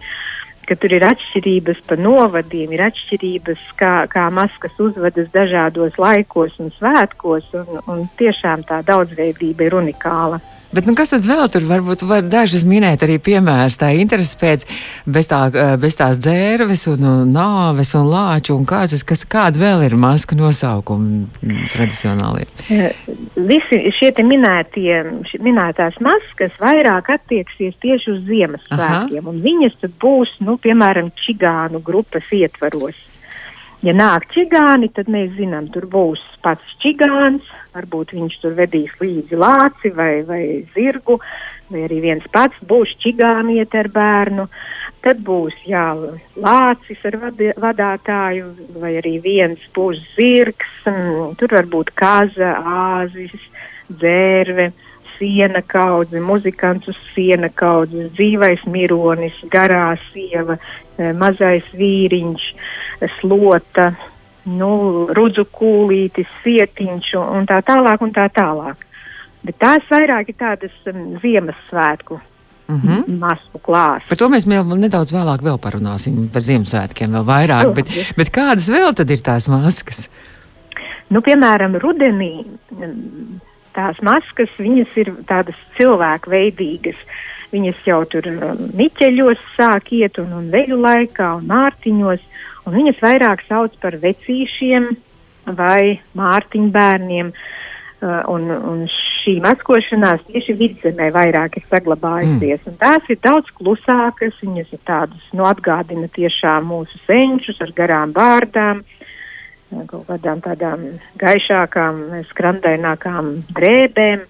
ka 0.70 0.76
tur 0.78 0.92
ir 0.94 1.02
atšķirības 1.02 1.80
pa 1.90 1.96
novadiem, 1.98 2.70
ir 2.76 2.84
atšķirības, 2.86 3.62
kā, 3.80 3.94
kā 4.12 4.28
maskas 4.30 4.76
uzvedas 4.78 5.26
dažādos 5.34 5.98
laikos 5.98 6.54
un 6.62 6.70
svētkos, 6.76 7.48
un, 7.58 7.80
un 7.90 8.04
tiešām 8.20 8.62
tā 8.68 8.78
daudzveidība 8.86 9.66
ir 9.66 9.78
unikāla. 9.80 10.38
Bet 10.70 10.86
nu, 10.86 10.94
kas 10.98 11.10
tad 11.10 11.24
vēl 11.26 11.48
tur 11.50 11.64
varbūt 11.66 12.04
var 12.06 12.22
dažas 12.22 12.62
minēt 12.68 13.02
arī 13.02 13.16
piemērs 13.22 13.80
tā 13.80 13.90
intereses 13.98 14.36
pēc 14.38 14.66
bez, 15.02 15.26
tā, 15.30 15.40
bez 15.82 15.98
tās 15.98 16.20
dzērves 16.22 16.86
un, 16.92 17.06
un 17.10 17.32
nāves 17.34 17.90
un 17.98 18.06
lāču 18.10 18.54
un 18.54 18.68
kāzas, 18.70 19.02
kas 19.06 19.24
kāda 19.26 19.58
vēl 19.58 19.82
ir 19.88 19.96
masku 19.98 20.38
nosaukumi 20.38 21.24
mm, 21.26 21.66
tradicionālie? 21.74 22.46
Visi 23.50 23.82
šie 23.98 24.12
te 24.14 24.22
minētie, 24.26 25.02
minētās 25.42 25.98
maskas 26.04 26.54
vairāk 26.62 27.10
attieksies 27.16 27.74
tieši 27.82 28.14
uz 28.14 28.22
Ziemassvētkiem, 28.30 29.26
un 29.26 29.42
viņas 29.42 29.80
tad 29.82 29.98
būs, 30.02 30.36
nu, 30.46 30.54
piemēram, 30.62 31.10
čigānu 31.26 31.82
grupas 31.82 32.30
ietvaros. 32.36 32.98
Ja 33.80 33.94
nāk 33.96 34.26
čigāni, 34.34 34.90
tad 34.92 35.08
mēs 35.08 35.30
zinām, 35.38 35.70
tur 35.72 35.86
būs 35.88 36.20
pats 36.44 36.74
čigāns, 36.82 37.46
varbūt 37.72 38.12
viņš 38.12 38.34
tur 38.42 38.52
vedīs 38.58 38.92
līdzi 39.00 39.38
lāci 39.40 39.92
vai, 39.96 40.20
vai 40.28 40.42
zirgu, 40.74 41.16
vai 41.72 41.86
arī 41.86 42.02
viens 42.04 42.26
pats 42.34 42.60
būs 42.68 42.92
čigāniet 43.00 43.72
ar 43.80 43.88
bērnu. 43.94 44.44
Tad 45.00 45.22
būs 45.24 45.56
jā, 45.64 45.86
lācis 46.36 47.06
ar 47.08 47.16
vadi, 47.22 47.48
vadātāju, 47.56 48.50
vai 48.82 48.92
arī 49.00 49.14
viens 49.24 49.64
būs 49.72 50.02
zirgs, 50.12 50.74
tur 51.40 51.56
var 51.56 51.70
būt 51.72 51.94
kaza, 51.96 52.52
āzis, 52.60 53.48
dzērve 53.88 54.68
siena 55.20 55.62
kaudze, 55.62 56.20
muzikants 56.24 56.88
uz 56.90 56.98
siena 57.14 57.50
kaudzes, 57.54 58.10
dzīvais 58.16 58.64
mironis, 58.66 59.36
garā 59.52 59.92
sieva, 60.10 60.56
eh, 60.98 61.12
mazais 61.12 61.66
vīriņš, 61.76 62.46
slota, 63.20 63.92
nu, 64.48 64.72
rudzu 65.16 65.44
kūlītis, 65.52 66.28
sietiņš 66.44 67.12
un, 67.20 67.46
tā 67.48 67.60
tālāk 67.66 68.02
un 68.04 68.14
tā 68.16 68.26
tālāk. 68.32 68.88
Bet 69.44 69.56
tās 69.60 69.86
vairāk 69.88 70.32
ir 70.32 70.36
tādas 70.40 70.74
um, 70.90 71.14
Ziemassvētku 71.22 72.18
mm 72.68 72.80
-hmm. 72.80 73.18
masku 73.18 73.58
klāsts. 73.58 74.08
Par 74.08 74.18
to 74.18 74.28
mēs 74.28 74.46
vēl 74.48 74.76
nedaudz 74.78 75.12
vēlāk 75.12 75.44
vēl 75.44 75.58
parunāsim 75.58 76.28
par 76.32 76.42
Ziemassvētkiem 76.42 77.16
vēl 77.16 77.24
vairāk, 77.24 77.72
bet, 77.74 77.86
bet 78.16 78.30
kādas 78.30 78.68
vēl 78.68 78.92
tad 78.94 79.10
ir 79.10 79.18
tās 79.18 79.48
maskas? 79.48 80.10
Nu, 81.10 81.20
piemēram, 81.20 81.74
rudenī 81.82 82.44
tās 83.76 84.00
maskas, 84.06 84.52
viņas 84.58 84.96
ir 85.02 85.12
tādas 85.28 85.58
cilvēku 85.78 86.32
veidīgas. 86.32 86.98
Viņas 87.50 87.86
jau 87.86 88.02
tur 88.10 88.28
miķeļos 88.78 89.40
sāk 89.56 89.90
iet 89.96 90.20
un, 90.22 90.32
un 90.38 90.50
veļu 90.52 90.78
laikā 90.80 91.32
un 91.40 91.48
mārtiņos. 91.50 92.22
Un 92.68 92.76
viņas 92.76 93.00
vairāk 93.02 93.42
sauc 93.48 93.74
par 93.82 93.96
vecīšiem 93.98 94.92
vai 95.58 95.98
mārtiņbērniem. 96.14 97.32
Uh, 97.34 97.58
un, 98.00 98.48
un 98.48 98.84
šī 98.90 99.36
maskošanās 99.44 100.22
tieši 100.28 100.54
vidzemē 100.56 101.10
vairāk 101.14 101.58
ir 101.60 101.66
saglabājusies. 101.68 102.62
Mm. 102.64 102.78
Tās 102.80 103.10
ir 103.12 103.20
daudz 103.24 103.50
klusākas, 103.58 104.38
viņas 104.40 104.72
ir 104.72 104.80
tādas, 104.88 105.26
nu, 105.36 105.44
atgādina 105.48 106.08
tiešām 106.16 106.70
mūsu 106.70 107.00
senčus 107.06 107.60
ar 107.64 107.74
garām 107.76 108.14
bārdām, 108.16 108.82
kaut 109.90 110.06
kādām 110.08 110.42
tādām 110.44 110.84
gaišākām, 111.20 112.02
skrandainākām 112.32 113.32
drēbēm. 113.54 114.26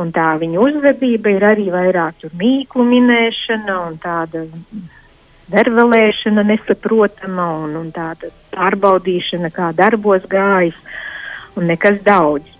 Un 0.00 0.10
tā 0.10 0.32
viņa 0.40 0.58
uzvedība 0.58 1.30
ir 1.36 1.44
arī 1.46 1.68
vairāk 1.70 2.24
mīklu 2.34 2.86
minēšana 2.88 3.76
un 3.86 3.98
tāda 4.02 4.42
vervelēšana 5.52 6.42
nesaprotama 6.48 7.46
un, 7.64 7.76
un 7.78 7.92
tāda 7.94 8.32
pārbaudīšana, 8.54 9.52
kā 9.54 9.70
darbos 9.76 10.24
gājis, 10.30 10.76
un 11.58 11.70
nekas 11.70 12.02
daudz. 12.06 12.50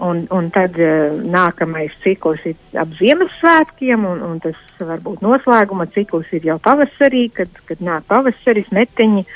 Un, 0.00 0.22
un 0.32 0.46
tad 0.48 0.78
uh, 0.80 1.10
nākamais 1.28 1.92
cikls 2.00 2.40
ir 2.48 2.78
ap 2.80 2.92
Ziemassvētkiem, 2.96 4.06
un, 4.08 4.22
un 4.24 4.38
tas 4.40 4.56
varbūt 4.80 5.20
noslēguma 5.20 5.84
cikls 5.92 6.30
ir 6.32 6.46
jau 6.48 6.56
pavasarī, 6.64 7.26
kad, 7.36 7.52
kad 7.68 7.82
nāk 7.84 8.06
pavasaris, 8.08 8.70
meteņi. 8.72 9.26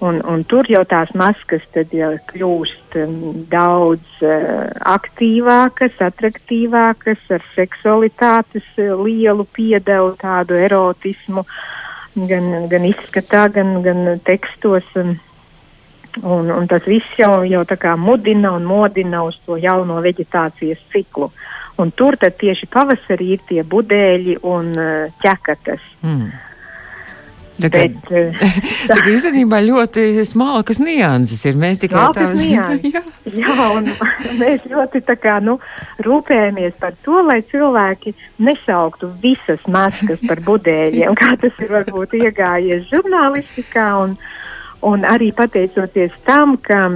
Un, 0.00 0.22
un 0.24 0.44
tur 0.48 0.64
jau 0.64 0.80
tās 0.88 1.10
maskas 1.12 1.64
jau 1.92 2.14
kļūst 2.30 2.94
um, 3.02 3.16
daudz 3.52 4.22
uh, 4.24 4.70
aktīvākas, 4.88 5.98
attraktīvākas, 6.00 7.20
ar 7.36 7.44
seksualitātes 7.52 8.64
uh, 8.80 8.94
lielu 9.04 9.44
piedevu, 9.52 10.14
tādu 10.22 10.56
erotismu. 10.56 11.44
Gan, 12.16 12.48
gan 12.72 12.88
izskatā, 12.88 13.44
gan, 13.52 13.76
gan 13.84 14.16
tekstos. 14.24 14.88
Un, 14.96 15.18
un, 16.24 16.48
un 16.48 16.72
tas 16.72 16.88
viss 16.88 17.20
jau, 17.20 17.42
jau 17.44 17.60
mudina 18.00 18.56
un 18.56 18.64
modina 18.64 19.20
uz 19.28 19.36
to 19.44 19.60
jauno 19.60 20.00
vegetācijas 20.00 20.80
ciklu. 20.94 21.28
Un 21.80 21.92
tur 21.92 22.16
tieši 22.40 22.72
pavasarī 22.72 23.34
ir 23.36 23.44
tie 23.52 23.68
budēļi 23.68 24.40
un 24.48 24.72
uh, 24.72 25.12
ķekatas. 25.20 25.84
Mm. 26.00 26.30
Tā 27.60 27.68
bet, 27.72 28.08
eh, 28.10 28.36
tā 28.90 28.98
īstenībā 29.10 29.60
ļoti 29.66 30.24
smalkas 30.28 30.80
nianses 30.82 31.42
ir. 31.48 31.58
Mēs 31.60 31.82
tikai 31.82 32.06
tādas 32.16 32.42
jā. 32.46 32.68
jā, 32.80 33.56
un 33.76 33.90
mēs 34.42 34.64
ļoti 34.70 35.02
tā 35.08 35.16
kā, 35.20 35.38
nu, 35.44 35.58
rūpējamies 36.06 36.78
par 36.80 36.96
to, 37.04 37.20
lai 37.26 37.40
cilvēki 37.50 38.14
nesauktu 38.46 39.12
visas 39.22 39.62
maskas 39.68 40.22
par 40.26 40.42
budēļiem, 40.46 41.16
kā 41.18 41.34
tas 41.42 41.60
ir 41.60 41.74
varbūt 41.76 42.16
iegājies 42.20 42.88
žurnālistikā. 42.92 43.90
Un, 44.04 44.16
un 44.86 45.04
arī 45.04 45.28
pateicoties 45.36 46.14
tam, 46.24 46.56
ka 46.64 46.86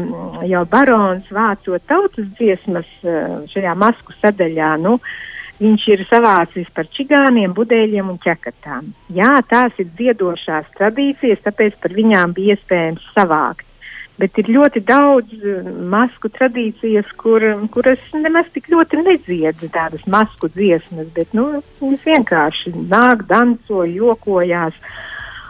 jau 0.49 0.65
barons 0.73 1.29
vācot 1.35 1.85
tautas 1.91 2.33
dziesmas 2.39 2.89
eh, 3.05 3.39
šajā 3.53 3.77
masku 3.77 4.17
sadaļā, 4.23 4.75
nu, 4.81 4.97
uh, 4.97 5.23
viņš 5.65 5.85
ir 5.95 6.07
savācis 6.11 6.71
par 6.77 6.89
čigāniem, 6.97 7.55
budēļiem 7.57 8.11
un 8.13 8.19
ķekatām. 8.23 8.93
Jā, 9.17 9.39
tās 9.51 9.77
ir 9.81 9.89
dziedošās 9.99 10.69
tradīcijas, 10.79 11.45
tāpēc 11.47 11.79
par 11.83 11.97
viņām 11.97 12.35
bija 12.37 12.59
iespējams 12.59 13.15
savākt. 13.17 13.67
Bet 14.15 14.37
ir 14.39 14.47
ļoti 14.55 14.85
daudz 14.87 15.33
uh, 15.41 15.71
masku 15.91 16.31
tradīcijas, 16.37 17.09
kur, 17.19 17.43
kuras 17.75 18.03
nemaz 18.15 18.47
tik 18.55 18.71
ļoti 18.71 19.03
nedzied 19.03 19.65
tādas 19.75 20.05
masku 20.07 20.51
dziesmas, 20.55 21.09
bet 21.17 21.35
nu, 21.35 21.49
viņas 21.81 22.07
vienkārši 22.07 22.77
nāk, 22.79 23.27
danco, 23.31 23.83
jokojās. 23.83 24.79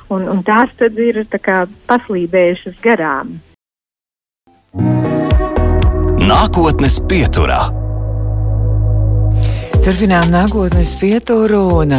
un, 0.08 0.28
un 0.28 0.42
tās 0.44 0.72
tad 0.80 0.96
ir 1.00 1.24
tā 1.28 1.40
kā 1.42 1.64
paslīdējušas 1.90 2.80
garām. 2.84 3.36
Nākotnes 6.24 7.02
pieturā. 7.04 7.83
Turpinām 9.84 10.30
nākotnes 10.32 10.94
pieturu 10.96 11.58
un 11.82 11.90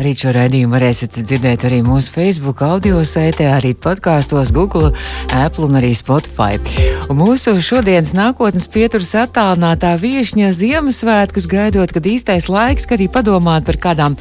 Arī 0.00 0.14
šo 0.16 0.32
raidījumu 0.32 0.72
varēsiet 0.72 1.18
dzirdēt 1.20 1.66
arī 1.68 1.82
mūsu 1.84 2.08
Facebook, 2.16 2.64
audio 2.64 3.04
sētē, 3.04 3.50
arī 3.58 3.74
podkāstos, 3.76 4.54
Google, 4.56 4.94
Apple 5.36 5.68
un 5.68 5.82
arī 5.82 5.92
Spotify. 5.92 6.56
Mūsu 7.12 7.52
šodienas 7.60 8.14
nākotnes 8.16 8.64
pieturas 8.72 9.10
attālinātā 9.18 9.90
viešņa 10.00 10.48
Ziemassvētkus 10.56 11.44
gaidot, 11.50 11.90
kad 11.92 12.06
īstais 12.08 12.46
laiks, 12.48 12.86
ka 12.88 12.96
arī 12.96 13.10
padomāt 13.12 13.66
par 13.66 13.76
kādām 13.76 14.14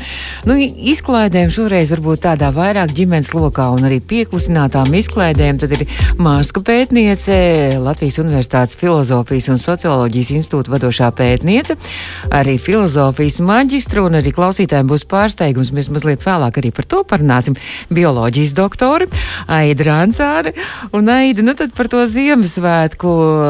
nu, 0.43 0.57
izklaidēm, 0.59 1.47
šoreiz 1.53 1.93
varbūt 1.95 2.25
tādā 2.25 2.49
vairāk 2.51 2.91
ģimenes 2.97 3.31
lokā 3.37 3.69
un 3.71 3.87
arī 3.87 4.01
pieklusinātām 4.03 4.91
izklaidēm, 4.99 5.61
tad 5.63 5.77
ir 5.77 5.85
māsku 6.19 6.59
pētniece, 6.67 7.37
Latvijas 7.79 8.19
Universitātes 8.19 8.75
filozofijas 8.75 9.47
un 9.53 9.63
socioloģijas 9.63 10.33
institūta 10.35 10.75
vadošā 10.75 11.13
pētniece, 11.15 11.79
arī 12.35 12.57
filozofijas 12.59 13.39
maģistra 13.47 14.03
un 14.03 14.19
arī 14.19 14.35
klausītājiem 14.35 14.91
būs 14.91 15.07
pārsteigums 15.07 15.71
mēs 15.71 15.87
mazliet 15.93 16.27
vēlāk 16.27 16.59
arī 16.59 16.73
par 16.75 16.89
to 16.91 17.05
parunāsim. 17.07 17.55
Bioloģijas 17.93 18.53
doktori 18.59 19.07
Aida 19.47 19.87
Rancāne 19.87 20.55
un 20.91 21.15
Aida, 21.15 21.47
nu 21.47 21.55
tad 21.55 21.71
par 21.77 21.87
to 21.87 22.03
Ziemassvētku 22.11 22.72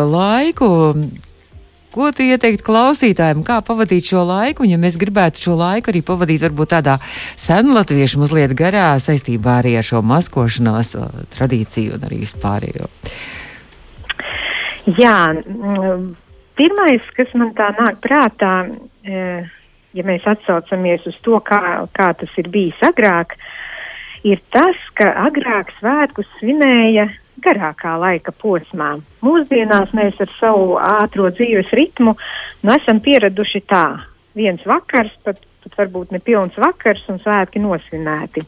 laiku. 0.10 0.70
Ko 1.94 2.08
tu 2.10 2.26
ieteiktu 2.26 2.66
klausītājiem, 2.66 3.44
kā 3.46 3.60
pavadīt 3.62 4.08
šo 4.10 4.24
laiku? 4.26 4.66
Un, 4.66 4.72
ja 4.74 4.80
mēs 4.82 4.96
gribētu 4.98 5.44
šo 5.44 5.58
laiku 5.60 5.92
arī 5.92 6.02
pavadīt, 6.02 6.42
varbūt 6.42 6.72
tādā 6.74 6.96
senlatviešu 7.38 8.24
mazliet 8.24 8.56
garā 8.58 8.96
saistībā 8.98 9.60
arī 9.62 9.76
ar 9.78 9.86
šo 9.86 10.02
maskošanās 10.02 10.96
tradīciju 11.36 11.94
un 12.00 12.08
arī 12.10 12.24
vispārējo. 12.24 12.90
Jā, 14.98 15.18
mm, 15.38 16.08
pirmais, 16.58 17.06
kas 17.14 17.30
man 17.38 17.54
tā 17.56 17.70
nāk 17.78 18.02
prātā, 18.02 18.56
e, 19.06 19.22
ja 19.94 20.08
mēs 20.10 20.26
atsaucamies 20.28 21.06
uz 21.14 21.22
to, 21.22 21.38
kā, 21.46 21.62
kā 21.94 22.10
tas 22.18 22.42
ir 22.42 22.50
bijis 22.52 22.82
agrāk, 22.90 23.38
ir 24.26 24.42
tas, 24.50 24.82
ka 24.98 25.14
agrāk 25.28 25.70
svētkus 25.78 26.28
svinēja 26.40 27.12
garākā 27.44 27.94
laika 28.02 28.34
posmā. 28.42 28.96
Mūsdienās 29.26 29.94
mēs 29.96 30.20
ar 30.24 30.32
savu 30.40 30.78
ātro 30.82 31.30
dzīves 31.34 31.72
ritmu 31.78 32.16
nu, 32.16 32.74
esam 32.76 33.02
pieraduši 33.04 33.64
tā. 33.70 33.86
Viens 34.38 34.64
vakars, 34.66 35.14
pat, 35.26 35.42
pat 35.64 35.80
varbūt 35.82 36.14
ne 36.16 36.22
pilns 36.24 36.58
vakars, 36.58 37.04
un 37.12 37.20
svētki 37.22 37.62
nosvinēti. 37.62 38.46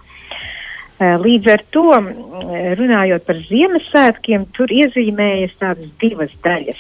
Eh, 0.96 1.16
līdz 1.20 1.52
ar 1.52 1.64
to, 1.76 1.88
runājot 2.80 3.26
par 3.28 3.40
Ziemassvētkiem, 3.50 4.48
tur 4.56 4.72
iezīmējas 4.72 5.58
tādas 5.60 5.90
divas 6.02 6.32
daļas. 6.46 6.80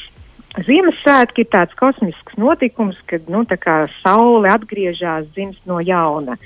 Ziemassvētki 0.63 1.43
ir 1.43 1.49
tāds 1.51 1.75
kosmisks 1.75 2.37
notikums, 2.39 3.01
kad 3.09 3.27
nu, 3.27 3.43
saule 3.99 4.51
atgriežas, 4.53 5.27
dzimst 5.35 5.65
no 5.67 5.81
jauna. 5.83 6.37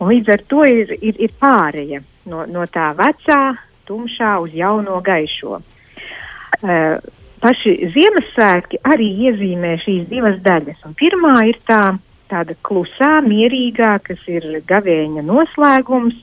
Un 0.00 0.10
līdz 0.10 0.32
ar 0.34 0.42
to 0.50 0.64
ir, 0.66 0.90
ir, 1.00 1.14
ir 1.22 1.30
pāreja 1.40 2.02
no, 2.26 2.42
no 2.50 2.66
tā 2.66 2.90
vecā, 2.98 3.54
tumšā 3.88 4.36
uz 4.44 4.54
jauno 4.56 5.00
gaišo. 5.04 5.60
Uh, 6.56 6.98
paši 7.42 7.76
Ziemassvētki 7.94 8.80
arī 8.88 9.08
iezīmē 9.28 9.76
šīs 9.84 10.06
divas 10.10 10.38
daļas. 10.44 10.82
Un 10.88 10.96
pirmā 10.98 11.34
ir 11.50 11.58
tā, 11.68 11.96
tāda 12.30 12.56
klusā, 12.66 13.18
mierīgā, 13.26 13.96
kas 14.06 14.22
ir 14.30 14.48
gavēņa 14.68 15.24
noslēgums, 15.26 16.16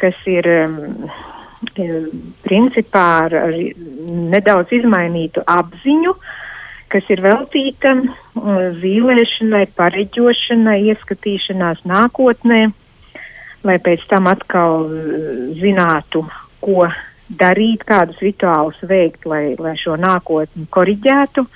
kas 0.00 0.18
ir 0.30 0.48
um, 0.52 1.08
principā 2.44 3.06
ar, 3.26 3.36
ar 3.48 3.58
nedaudz 4.34 4.74
izmainītu 4.80 5.44
apziņu. 5.46 6.16
Kas 6.92 7.06
ir 7.08 7.22
veltīta 7.24 7.94
uh, 7.96 8.68
zīmēšanai, 8.82 9.64
pareģošanai, 9.78 10.78
ieskatīšanās 10.92 11.86
nākotnē, 11.88 12.66
lai 13.64 13.76
pēc 13.80 14.04
tam 14.10 14.28
atkal 14.28 14.84
uh, 14.84 15.30
zinātu, 15.62 16.26
ko 16.62 16.86
darīt, 17.38 17.84
kādus 17.88 18.20
rituālus 18.22 18.80
veikt, 18.88 19.26
lai, 19.28 19.54
lai 19.60 19.74
šo 19.80 19.96
nākotni 20.00 20.66
koriģētu. 20.72 21.46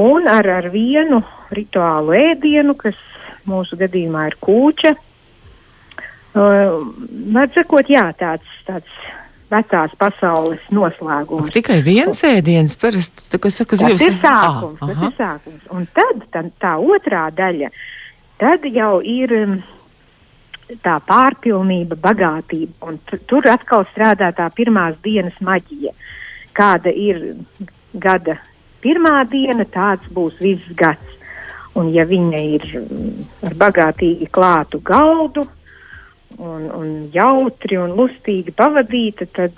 Un 0.00 0.28
ar, 0.30 0.48
ar 0.48 0.70
vienu 0.72 1.20
rituālu 1.52 2.16
ēdienu, 2.16 2.74
kas 2.78 2.98
mūsu 3.48 3.76
gadījumā 3.80 4.26
ir 4.30 4.36
kūča, 4.40 4.94
uh, 4.96 6.76
var 7.34 7.50
sakot, 7.56 7.90
jā, 7.90 8.06
tāds, 8.20 8.60
tāds 8.68 9.00
vecās 9.50 9.94
pasaules 9.98 10.62
noslēgums. 10.74 11.50
Tikai 11.54 11.80
viens 11.84 12.22
ēdiens, 12.26 12.76
parasti, 12.80 13.40
kas 13.42 13.60
saka, 13.62 13.78
zivs. 13.80 13.98
Tas 13.98 14.06
ir 14.06 14.18
sākums, 14.22 14.78
ah, 14.80 14.86
tas 14.86 15.02
ir 15.02 15.16
sākums. 15.18 15.66
Un 15.74 15.88
tad 15.96 16.24
tā, 16.32 16.44
tā 16.62 16.76
otrā 16.78 17.26
daļa, 17.34 17.70
tad 18.40 18.66
jau 18.70 18.94
ir 19.04 19.34
um, 19.40 19.56
tā 20.84 20.96
pārpilnība, 21.06 21.98
bagātība. 22.00 22.90
Un 22.90 22.98
tur 23.30 23.48
atkal 23.50 23.86
strādā 23.90 24.30
tā 24.36 24.48
pirmās 24.54 24.96
dienas 25.04 25.38
maģija. 25.44 25.92
Kāda 26.56 26.92
ir 26.92 27.20
gada 27.94 28.38
pirmā 28.82 29.24
diena, 29.30 29.64
tāds 29.64 30.06
būs 30.14 30.38
viss 30.42 30.76
gads. 30.78 31.16
Un 31.78 31.92
ja 31.94 32.04
viņa 32.08 32.38
ir 32.56 32.64
um, 32.80 33.10
ar 33.46 33.54
bagātīgi 33.54 34.26
klātu 34.34 34.80
galdu, 34.82 35.44
un, 36.38 36.64
un 36.74 36.88
jautri 37.14 37.78
un 37.78 37.94
lustīgi 37.98 38.54
pavadīta, 38.58 39.28
tad, 39.36 39.54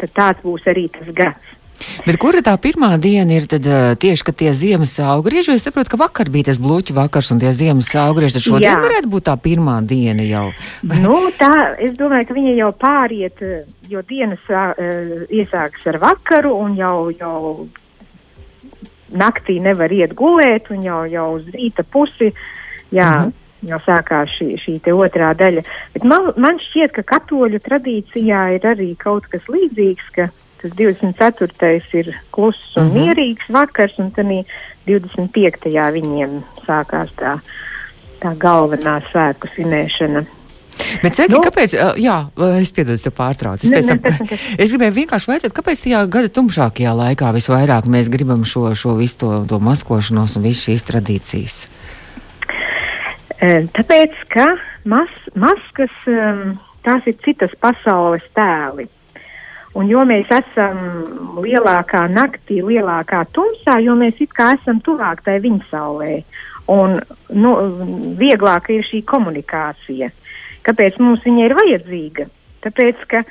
tad 0.00 0.14
tāds 0.16 0.46
būs 0.46 0.64
arī 0.72 0.86
tas 0.94 1.10
gads. 1.16 1.58
Bet 2.06 2.18
kura 2.22 2.42
tā 2.44 2.54
pirmā 2.60 2.94
diena 3.02 3.36
ir 3.36 3.48
tad, 3.50 3.66
uh, 3.68 3.92
tieši, 3.98 4.26
kad 4.28 4.38
tie 4.40 4.52
ziemas 4.56 4.94
augrieži? 5.02 5.56
Es 5.56 5.66
saprotu, 5.66 5.94
ka 5.94 6.00
vakar 6.00 6.30
bija 6.32 6.50
tas 6.50 6.60
bloķu 6.62 6.96
vakars 6.96 7.32
un 7.34 7.42
tie 7.42 7.52
ziemas 7.56 7.90
augrieži. 7.98 8.38
Tad 8.38 8.46
šodien 8.46 8.68
Jā. 8.70 8.78
varētu 8.84 9.12
būt 9.12 9.28
tā 9.28 9.36
pirmā 9.40 9.78
diena 9.86 10.26
jau. 10.26 10.48
nu, 11.04 11.18
tā, 11.40 11.52
es 11.82 11.94
domāju, 11.98 12.30
ka 12.30 12.38
viņa 12.38 12.56
jau 12.58 12.72
pāriet, 12.80 13.44
jo 13.90 14.02
dienas 14.08 14.50
uh, 14.50 14.72
iesākas 15.28 15.86
ar 15.92 16.00
vakaru 16.02 16.54
un 16.64 16.74
jau, 16.80 16.96
jau 17.16 17.68
naktī 19.12 19.58
nevar 19.60 19.92
iet 19.92 20.16
gulēt 20.16 20.72
un 20.72 20.82
jau, 20.86 21.04
jau 21.10 21.28
uz 21.36 21.46
rīta 21.54 21.84
pusi. 21.84 22.32
Jā, 22.92 23.10
mm 23.10 23.22
-hmm 23.28 23.38
jau 23.68 23.78
sākās 23.86 24.32
šī, 24.38 24.48
šī 24.62 24.78
otrā 24.94 25.32
daļa. 25.38 25.64
Bet 25.94 26.06
man, 26.08 26.30
man 26.40 26.60
šķiet, 26.68 26.94
ka 26.96 27.04
katoļu 27.14 27.62
tradīcijā 27.62 28.42
ir 28.56 28.66
arī 28.66 28.92
kaut 28.98 29.28
kas 29.32 29.46
līdzīgs, 29.50 30.08
ka 30.16 30.28
tas 30.62 30.74
24. 30.78 31.80
ir 31.92 32.12
kluss 32.30 32.76
un 32.76 32.84
mm 32.84 32.88
-hmm. 32.88 32.98
mierīgs 32.98 33.48
vakars, 33.52 33.98
un 33.98 34.10
tad 34.10 34.26
25. 34.86 35.92
viņiem 35.98 36.42
sākās 36.66 37.10
tā, 37.18 37.38
tā 38.22 38.36
galvenā 38.38 39.00
svētku 39.10 39.50
svinēšana. 39.54 40.24
Bet, 41.02 41.14
Seki, 41.14 41.32
nu, 41.32 41.40
kāpēc? 41.44 41.74
Jā, 42.00 42.16
es 42.60 42.72
piedodu, 42.74 42.98
tev 43.02 43.14
pārtraucu. 43.16 43.68
Es, 43.68 43.86
ne, 43.88 43.98
ne, 44.00 44.12
ne, 44.30 44.38
es 44.62 44.72
gribēju 44.72 44.96
vienkārši 45.02 45.30
vaicāt, 45.30 45.54
kāpēc 45.56 45.82
tajā 45.84 46.02
gada 46.12 46.30
tumšākajā 46.32 46.94
laikā 46.96 47.32
visvairāk 47.36 47.88
mēs 47.92 48.10
gribam 48.12 48.44
šo, 48.48 48.72
šo 48.78 48.96
visu 48.98 49.18
to, 49.22 49.32
to 49.50 49.60
maskošanos 49.62 50.36
un 50.38 50.46
visu 50.46 50.70
šīs 50.70 50.86
tradīcijas? 50.88 51.58
Tāpēc, 53.76 54.18
ka 54.30 54.46
mas, 54.88 55.10
maskas 55.34 55.94
tās 56.86 57.06
ir 57.10 57.16
citas 57.24 57.54
pasaules 57.62 58.26
tēli. 58.36 58.86
Un 59.78 59.88
jo 59.88 60.02
mēs 60.04 60.28
esam 60.28 60.80
lielākā 61.40 62.04
naktī, 62.12 62.60
lielākā 62.60 63.22
tumsā, 63.32 63.78
jo 63.80 63.94
mēs 63.96 64.18
it 64.20 64.34
kā 64.36 64.50
esam 64.58 64.82
tuvāk 64.84 65.22
tai 65.24 65.38
viņa 65.40 65.68
saulē. 65.70 66.18
Un 66.72 66.98
nu, 67.34 67.52
vieglāk 68.20 68.68
ir 68.70 68.84
šī 68.86 69.00
komunikācija. 69.08 70.10
Kāpēc 70.62 70.98
mums 71.02 71.24
viņa 71.24 71.46
ir 71.46 71.56
vajadzīga? 71.58 72.28
Tāpēc, 72.62 73.00
ka 73.10 73.22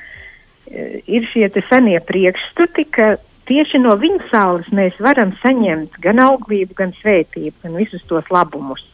ir 1.06 1.28
šie 1.30 1.48
senie 1.70 2.00
priekšstati, 2.04 2.84
ka 2.90 3.14
tieši 3.48 3.80
no 3.82 3.94
viņa 4.00 4.28
saules 4.30 4.68
mēs 4.74 4.98
varam 5.02 5.32
saņemt 5.42 5.98
gan 6.02 6.20
auglību, 6.26 6.74
gan 6.78 6.92
svētību, 7.00 7.54
gan 7.64 7.78
visus 7.78 8.04
tos 8.10 8.28
labumus. 8.34 8.84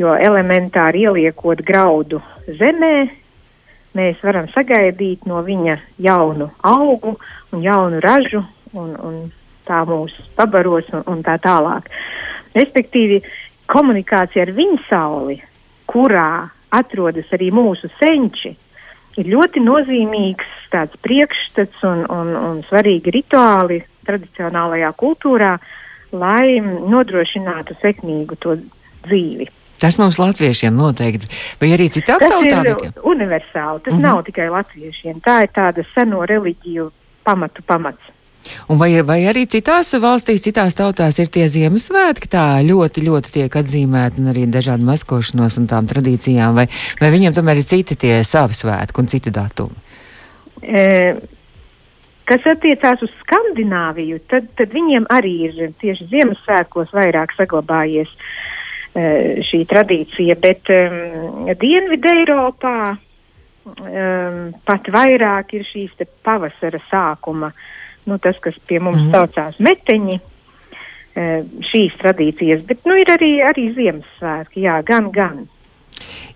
Jo 0.00 0.14
elementāri 0.16 1.06
ieliekot 1.06 1.62
graudu 1.66 2.22
zemē, 2.48 2.94
mēs 3.98 4.22
varam 4.24 4.48
sagaidīt 4.54 5.26
no 5.28 5.42
viņa 5.44 5.76
jaunu 6.02 6.50
augu 6.64 7.16
un 7.52 7.62
jaunu 7.64 8.00
ražu, 8.04 8.42
un, 8.72 8.96
un 8.96 9.20
tā 9.68 9.82
mūs 9.88 10.14
pabaros 10.36 10.88
un, 10.96 11.04
un 11.06 11.22
tā 11.26 11.36
tālāk. 11.42 11.88
Respektīvi, 12.56 13.20
komunikācija 13.72 14.46
ar 14.46 14.52
viņa 14.56 14.80
sauli, 14.88 15.38
kurā 15.88 16.48
atrodas 16.72 17.30
arī 17.36 17.50
mūsu 17.54 17.90
senči, 18.00 18.54
ir 19.20 19.28
ļoti 19.28 19.60
nozīmīgs 19.64 20.68
tāds 20.72 20.96
priekšstats 21.04 21.84
un, 21.88 22.04
un, 22.12 22.34
un 22.36 22.60
svarīgi 22.68 23.12
rituāli 23.12 23.82
tradicionālajā 24.08 24.92
kultūrā, 24.98 25.56
lai 26.12 26.60
nodrošinātu 26.62 27.76
sekmīgu 27.80 28.38
to 28.40 28.56
dzīvi. 29.06 29.48
Tas 29.82 29.98
mums 29.98 30.20
latviešiem 30.22 30.76
noteikti, 30.78 31.26
vai 31.58 31.72
arī 31.74 31.88
citām 31.90 32.22
tautām? 32.22 32.62
Tas 32.68 32.86
ir 32.86 33.02
universāli, 33.02 33.82
tas 33.82 33.92
mm 33.92 33.98
-hmm. 33.98 34.02
nav 34.06 34.24
tikai 34.28 34.48
latviešiem. 34.50 35.20
Tā 35.26 35.42
ir 35.42 35.50
tāda 35.50 35.82
seno 35.94 36.22
reliģiju 36.26 36.90
pamatu 37.24 37.62
pamats. 37.66 38.12
Un 38.68 38.78
vai, 38.78 38.90
vai 39.06 39.20
arī 39.30 39.44
citās 39.46 39.92
valstīs, 40.02 40.42
citās 40.42 40.74
tautās 40.74 41.18
ir 41.18 41.28
tie 41.34 41.46
Ziemassvētki 41.48 42.30
tā 42.30 42.46
ļoti, 42.66 43.04
ļoti 43.08 43.32
tiek 43.38 43.56
atzīmēti 43.60 44.22
un 44.22 44.30
arī 44.32 44.46
dažādi 44.50 44.86
maskošanos 44.88 45.58
un 45.58 45.68
tām 45.70 45.86
tradīcijām, 45.90 46.54
vai, 46.54 46.66
vai 47.00 47.10
viņiem 47.14 47.36
tomēr 47.36 47.62
ir 47.62 47.68
citi 47.68 47.94
tie 47.94 48.24
savi 48.24 48.58
svētki 48.58 49.02
un 49.02 49.06
citi 49.06 49.30
datumi? 49.30 49.74
E, 50.62 51.14
kas 52.24 52.46
attiecās 52.54 53.02
uz 53.02 53.10
Skandināviju, 53.22 54.18
tad, 54.30 54.50
tad 54.58 54.74
viņiem 54.74 55.06
arī 55.10 55.34
ir 55.48 55.74
tieši 55.82 56.10
Ziemassvētkos 56.10 56.94
vairāk 56.94 57.34
saglabājies 57.38 58.10
e, 58.10 58.51
šī 58.92 59.62
tradīcija, 59.70 60.36
bet 60.36 60.68
um, 60.68 61.46
Dienvidē 61.60 62.10
Eiropā 62.22 62.76
um, 62.92 64.42
pat 64.66 64.90
vairāk 64.92 65.54
ir 65.56 65.64
šīs 65.64 66.10
pavasara 66.22 66.80
sākuma 66.90 67.52
nu, 68.04 68.18
tas, 68.18 68.38
kas 68.40 68.58
pie 68.66 68.78
mums 68.78 69.02
mm 69.02 69.08
-hmm. 69.08 69.10
saucās 69.10 69.58
meteņi, 69.58 70.20
e, 71.14 71.42
šīs 71.70 71.98
tradīcijas, 72.02 72.66
bet 72.66 72.84
nu, 72.84 72.96
ir 72.98 73.06
arī, 73.06 73.32
arī 73.50 73.68
Ziemassvētki, 73.74 74.62
jā, 74.66 74.82
gan, 74.82 75.10
gan. 75.10 75.46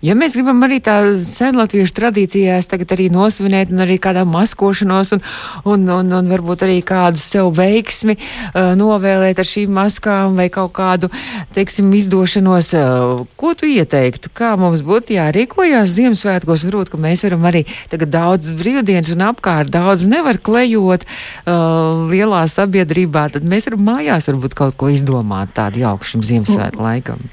Ja 0.05 0.13
mēs 0.17 0.35
gribam 0.37 0.61
arī 0.65 0.77
tā 0.83 0.95
senlatviešu 1.17 1.95
tradīcijās 1.97 2.69
tagad 2.69 2.91
arī 2.93 3.07
nosvinēt 3.13 3.71
un 3.73 3.81
arī 3.81 3.97
kādā 4.01 4.21
maskošanos 4.29 5.15
un, 5.17 5.23
un, 5.65 5.87
un, 5.89 6.13
un 6.19 6.29
varbūt 6.29 6.65
arī 6.67 6.77
kādu 6.85 7.21
sev 7.21 7.49
veiksmi 7.57 8.17
uh, 8.17 8.75
novēlēt 8.77 9.41
ar 9.41 9.49
šīm 9.49 9.73
maskām 9.73 10.37
vai 10.37 10.49
kaut 10.53 10.75
kādu, 10.77 11.09
teiksim, 11.57 11.89
izdošanos, 11.97 12.71
uh, 12.77 13.25
ko 13.39 13.55
tu 13.57 13.69
ieteiktu? 13.71 14.29
Kā 14.37 14.53
mums 14.59 14.85
būtu 14.85 15.17
jārīkojās 15.17 15.95
Ziemassvētkos? 15.97 16.67
Varbūt, 16.69 16.93
ka 16.93 17.01
mēs 17.01 17.25
varam 17.25 17.49
arī 17.49 17.65
tagad 17.89 18.13
daudz 18.13 18.53
brīvdienas 18.57 19.15
un 19.15 19.25
apkārt 19.31 19.73
daudz 19.73 20.05
nevar 20.09 20.37
klejot 20.37 21.07
uh, 21.09 22.05
lielā 22.11 22.45
sabiedrībā, 22.51 23.31
tad 23.33 23.47
mēs 23.47 23.71
varam 23.71 23.87
mājās 23.93 24.29
varbūt 24.29 24.57
kaut 24.57 24.77
ko 24.77 24.93
izdomāt 24.93 25.57
tādu 25.57 25.87
jauku 25.87 26.13
šim 26.13 26.27
Ziemassvētku 26.27 26.85
laikam. 26.85 27.25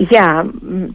Jā, 0.00 0.28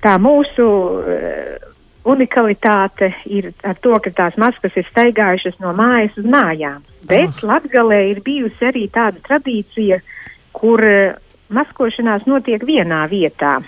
tā 0.01 0.15
mūsu 0.17 0.65
uh, 0.65 1.75
unikalitāte 2.10 3.12
ir 3.29 3.51
ar 3.67 3.77
to, 3.83 3.93
ka 4.01 4.10
tās 4.15 4.38
maskas 4.41 4.73
ir 4.79 4.88
staigājušas 4.89 5.60
no 5.62 5.73
mājas 5.77 6.17
uz 6.17 6.25
mājām. 6.25 6.81
Bet 7.05 7.43
oh. 7.43 7.45
Latgalē 7.51 8.07
ir 8.10 8.23
bijusi 8.25 8.65
arī 8.65 8.88
tāda 8.89 9.21
tradīcija, 9.27 10.01
kur 10.57 10.81
uh, 10.81 11.13
maskošanās 11.53 12.25
notiek 12.25 12.65
vienā 12.65 13.05
vietā. 13.12 13.60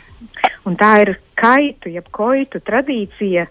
Un 0.65 0.75
tā 0.79 0.95
ir 1.05 1.13
kaitu, 1.37 1.93
jeb 1.93 2.09
koitu 2.11 2.61
tradīcija. 2.65 3.45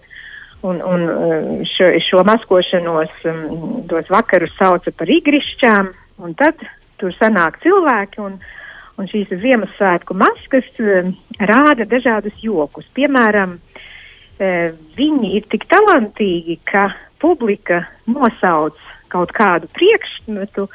Un, 0.67 0.81
un 0.83 1.63
šo, 1.63 1.93
šo 2.03 2.19
maskošanos 2.27 3.13
um, 3.31 3.43
tos 3.87 4.09
vakarus 4.11 4.51
sauca 4.57 4.91
par 4.91 5.07
igrišķām, 5.07 5.93
un 6.19 6.33
tad 6.35 6.59
tur 6.99 7.15
sanāk 7.15 7.61
cilvēki 7.63 8.19
un, 8.19 8.35
uh, 8.35 8.58
Un 8.99 9.07
šīs 9.07 9.31
Ziemassvētku 9.41 10.17
maskas 10.19 10.67
uh, 10.83 11.09
rāda 11.39 11.87
dažādus 11.87 12.35
jokus. 12.43 12.87
Piemēram, 12.97 13.55
uh, 13.55 14.69
viņi 14.99 15.35
ir 15.39 15.47
tik 15.51 15.67
talantīgi, 15.71 16.59
ka 16.67 16.89
publika 17.19 17.85
nosauc 18.07 18.77
kaut 19.09 19.31
kādu 19.33 19.69
priekšmetu 19.73 20.67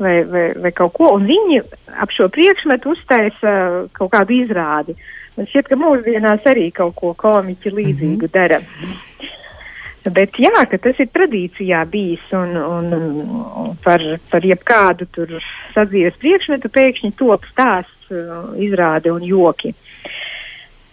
vai, 0.00 0.22
vai, 0.24 0.46
vai 0.64 0.72
kaut 0.76 0.94
ko, 0.96 1.10
un 1.16 1.26
viņi 1.28 1.60
ap 2.02 2.12
šo 2.14 2.28
priekšmetu 2.32 2.94
uztaisa 2.94 3.52
kaut 3.96 4.14
kādu 4.14 4.38
izrādi. 4.40 4.96
Man 5.36 5.48
šķiet, 5.48 5.68
ka 5.68 5.78
mūsdienās 5.80 6.48
arī 6.48 6.70
kaut 6.76 6.96
ko 6.98 7.12
komiķi 7.18 7.72
līdzīgu 7.72 8.26
mm 8.26 8.30
-hmm. 8.30 8.32
dara. 8.32 8.60
Bet 10.10 10.34
jā, 10.40 10.64
ka 10.66 10.78
tas 10.82 10.98
ir 10.98 11.06
tradīcijā 11.14 11.84
bijis 11.90 12.22
un, 12.34 12.56
un 12.58 13.76
par, 13.84 14.02
par 14.32 14.42
jebkādu 14.42 15.06
tur 15.14 15.36
sadzīves 15.76 16.16
priekšmetu 16.18 16.70
pēkšņi 16.74 17.12
top 17.20 17.46
stāsts, 17.52 18.08
uh, 18.10 18.50
izrāde 18.58 19.12
un 19.14 19.22
joki. 19.22 19.70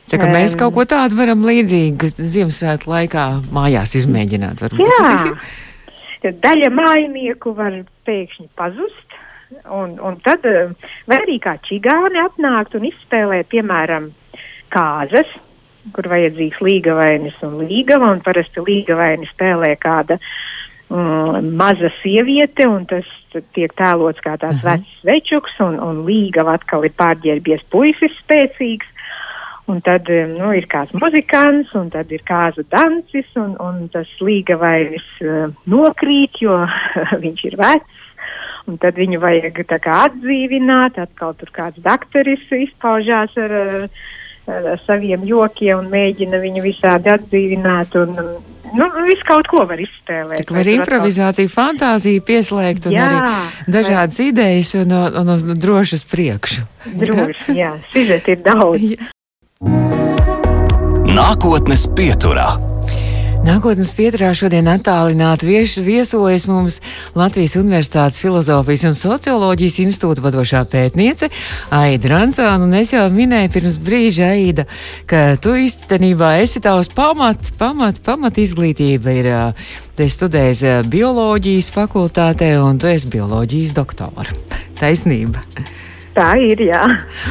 Tā 0.10 0.20
kā 0.22 0.30
mēs 0.30 0.54
kaut 0.58 0.76
ko 0.78 0.86
tādu 0.90 1.18
varam 1.18 1.42
līdzīgi 1.46 2.12
Ziemassvētku 2.18 2.90
laikā 2.90 3.26
mājās 3.54 3.96
izmēģināt. 3.98 4.62
Varbūt. 4.66 4.86
Jā, 4.86 6.30
daļa 6.46 6.72
mājinieku 6.78 7.58
var 7.58 7.82
pēkšņi 8.06 8.50
pazust, 8.58 9.20
un, 9.74 9.98
un 9.98 10.22
tad 10.22 10.46
uh, 10.46 10.70
vai 11.10 11.22
arī 11.24 11.42
kā 11.42 11.58
čigāni 11.66 12.22
atnākt 12.28 12.78
un 12.78 12.86
izspēlēt, 12.94 13.50
piemēram, 13.50 14.12
kāzas 14.70 15.34
kur 15.96 16.10
vajadzīgs 16.12 16.62
līgavainis 16.64 17.38
un 17.46 17.60
līgava, 17.64 18.12
un 18.14 18.22
parasti 18.26 18.64
līgavaini 18.66 19.30
spēlē 19.32 19.74
kāda 19.82 20.20
mm, 20.20 21.50
maza 21.60 21.92
sieviete, 22.02 22.68
un 22.68 22.86
tas 22.90 23.08
tiek 23.56 23.74
tēlots 23.80 24.22
kā 24.26 24.36
tāds 24.42 24.60
uh 24.60 24.64
-huh. 24.64 24.80
vecs 24.80 25.04
večuks, 25.12 25.60
un, 25.66 25.80
un 25.80 26.06
līgava 26.06 26.58
atkal 26.60 26.86
ir 26.86 26.96
pārģērbies 26.98 27.68
puisis 27.70 28.16
spēcīgs. 28.24 28.88
Un 29.70 29.82
tad 29.86 30.08
nu, 30.10 30.50
ir 30.58 30.66
kāds 30.66 30.94
muzikants, 30.98 31.76
un 31.76 31.90
tad 31.94 32.12
ir 32.12 32.24
kāzu 32.26 32.64
dancis, 32.72 33.28
un, 33.36 33.56
un 33.62 33.90
tas 33.94 34.08
līgavainis 34.20 35.06
uh, 35.22 35.54
nokrīt, 35.70 36.42
jo 36.42 36.66
viņš 37.24 37.44
ir 37.46 37.58
vecs. 37.58 38.00
Un 38.66 38.78
tad 38.78 38.98
viņu 38.98 39.20
vajag 39.20 39.62
kā, 39.70 39.94
atdzīvināt, 40.08 40.98
atkal 40.98 41.34
tur 41.38 41.50
kāds 41.54 41.78
doktoris 41.86 42.42
izpaužās 42.50 43.38
ar 43.38 43.52
uh, 43.52 43.90
ar 44.50 44.80
saviem 44.86 45.26
jokiem 45.28 45.84
un 45.84 45.92
mēģina 45.94 46.42
viņu 46.42 46.66
visādi 46.66 47.14
atdzīvināt. 47.16 48.00
Un, 48.04 48.40
Nu, 48.70 48.86
visu 49.02 49.26
kaut 49.26 49.48
ko 49.50 49.64
var 49.66 49.80
izspēlēt. 49.82 50.44
Tik 50.44 50.52
var 50.54 50.68
improvizāciju, 50.70 51.50
fantāziju 51.50 52.22
pieslēgt 52.22 52.86
un 52.86 52.94
jā, 52.94 53.08
arī 53.08 53.18
dažādas 53.66 54.20
vai... 54.22 54.28
idejas 54.30 54.76
un, 54.78 54.94
un, 54.94 55.18
un 55.24 55.34
uz 55.34 55.46
drošas 55.58 56.06
priekšu. 56.06 56.68
Droši, 57.02 57.58
jā, 57.58 57.74
sižeti 57.90 58.38
ir 58.38 58.44
daudz. 58.46 58.92
Nākotnes 61.18 61.90
pieturā. 61.98 62.52
Nākotnes 63.50 63.90
pieturā 63.98 64.28
šodien 64.38 64.68
attālināti 64.70 65.48
vieš, 65.48 65.72
viesojas 65.82 66.44
mums 66.46 66.76
Latvijas 67.18 67.56
Universitātes 67.58 68.22
filozofijas 68.22 68.84
un 68.92 68.94
socioloģijas 68.94 69.80
institūta 69.88 70.22
vadošā 70.22 70.62
pētniece 70.70 71.32
Aida 71.74 72.12
Rancāna. 72.12 72.68
Un 72.68 72.78
es 72.78 72.94
jau 72.94 73.08
minēju 73.10 73.50
pirms 73.56 73.80
brīža, 73.82 74.30
Aida, 74.36 74.68
ka 75.10 75.34
tu 75.42 75.58
īstenībā 75.58 76.36
esi 76.44 76.62
tavs 76.62 76.94
pamat, 76.94 77.50
pamat, 77.58 78.04
pamat 78.06 78.38
izglītība 78.38 79.18
ir. 79.18 79.34
Tu 79.98 80.06
esi 80.06 80.20
studējis 80.20 80.66
bioloģijas 80.94 81.74
fakultātē 81.74 82.54
un 82.62 82.78
tu 82.78 82.94
esi 82.94 83.10
bioloģijas 83.18 83.78
doktora. 83.82 84.42
Taisnība. 84.78 85.42
Tā 86.20 86.34
ir, 86.44 86.60
jā. 86.68 86.82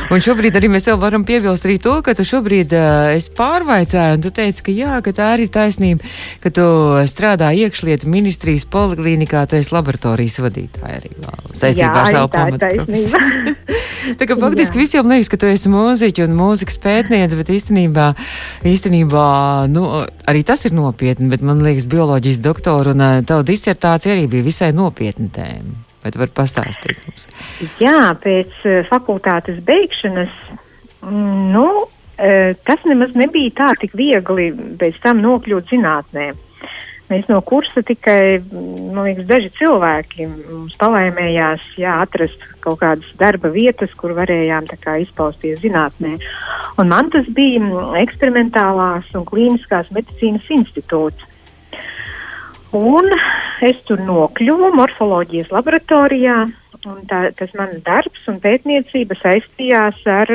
Un 0.09 0.22
šobrīd 0.24 0.57
arī 0.57 0.70
mēs 0.72 0.87
vēl 0.88 0.96
varam 1.01 1.24
piebilst 1.29 1.66
arī 1.66 1.77
to, 1.83 1.98
ka 2.05 2.14
tu 2.16 2.24
šobrīd 2.24 2.72
uh, 2.72 3.11
esi 3.12 3.33
pārvaicāja, 3.37 4.14
un 4.16 4.22
tu 4.24 4.33
teici, 4.33 4.62
ka 4.64 4.72
jā, 4.72 4.94
ka 5.05 5.12
tā 5.12 5.27
arī 5.35 5.44
ir 5.44 5.53
taisnība, 5.53 6.09
ka 6.40 6.53
tu 6.57 6.64
strādā 7.11 7.51
iekšlietu 7.53 8.09
ministrijas 8.09 8.64
poliklīnikā, 8.72 9.44
tu 9.51 9.59
esi 9.59 9.74
laboratorijas 9.77 10.38
vadītāja 10.40 11.01
arī 11.03 11.12
vēl 11.18 11.53
saistībā 11.53 11.85
jā, 11.85 12.05
ar 12.05 12.14
savu 12.14 12.31
pamatprofesiju. 12.33 13.57
tā 14.22 14.29
kā 14.31 14.38
faktiski 14.40 14.81
visiem 14.81 15.12
liekas, 15.12 15.29
ka 15.35 15.40
tu 15.42 15.51
esi 15.53 15.72
mūziķi 15.72 16.24
un 16.24 16.38
mūzikas 16.38 16.81
pētniece, 16.85 17.37
bet 17.37 17.53
īstenībā, 17.59 18.07
īstenībā, 18.72 19.27
nu, 19.74 19.85
arī 20.31 20.46
tas 20.48 20.64
ir 20.64 20.77
nopietni, 20.79 21.29
bet 21.29 21.44
man 21.44 21.61
liekas, 21.66 21.90
bioloģijas 21.92 22.40
doktora 22.40 22.96
un 22.96 23.05
uh, 23.05 23.20
tava 23.29 23.44
disertācija 23.44 24.16
arī 24.16 24.24
bija 24.33 24.48
visai 24.48 24.72
nopietna 24.77 25.29
tēma. 25.37 25.88
Vai 26.09 26.14
tu 26.14 26.23
vari 26.23 26.33
pastāstīt 26.33 27.03
mums? 27.05 27.27
Jā, 27.83 28.14
pēc 28.23 28.55
uh, 28.64 28.79
fakultātes 28.88 29.59
beigšanas, 29.66 30.33
mm, 31.05 31.42
nu, 31.53 31.64
uh, 31.85 32.55
tas 32.64 32.87
nemaz 32.88 33.12
nebija 33.18 33.53
tā 33.59 33.66
tik 33.83 33.92
viegli 33.99 34.47
pēc 34.81 34.97
tam 35.05 35.21
nokļūt 35.21 35.68
zinātnē. 35.75 36.31
Mēs 37.11 37.29
no 37.29 37.42
kursa 37.44 37.83
tikai, 37.85 38.40
mm, 38.40 38.88
man 38.97 39.05
liekas, 39.05 39.29
daži 39.29 39.53
cilvēki 39.59 40.31
mums 40.33 40.81
palaimējās 40.81 41.68
jā, 41.77 41.99
atrast 42.01 42.40
kaut 42.64 42.81
kādas 42.81 43.12
darba 43.21 43.53
vietas, 43.53 43.92
kur 44.01 44.16
varējām 44.16 44.73
kā, 44.81 44.97
izpausties 45.05 45.61
zinātnē. 45.61 46.16
Un 46.81 46.88
man 46.88 47.12
tas 47.12 47.29
bija 47.37 47.61
mm, 47.61 47.99
eksperimentālās 48.01 49.12
un 49.12 49.29
klīniskās 49.29 49.92
medicīnas 49.92 50.49
institūts. 50.57 51.37
Un 52.76 53.07
es 53.64 53.81
tur 53.88 54.00
nokļuvu 54.04 54.72
morfoloģijas 54.76 55.52
laboratorijā, 55.54 56.38
un 56.88 56.98
tā, 57.09 57.28
tas 57.37 57.52
mans 57.57 57.78
darbs 57.87 58.26
un 58.28 58.40
pētniecība 58.44 59.16
saistījās 59.22 60.02
ar, 60.12 60.33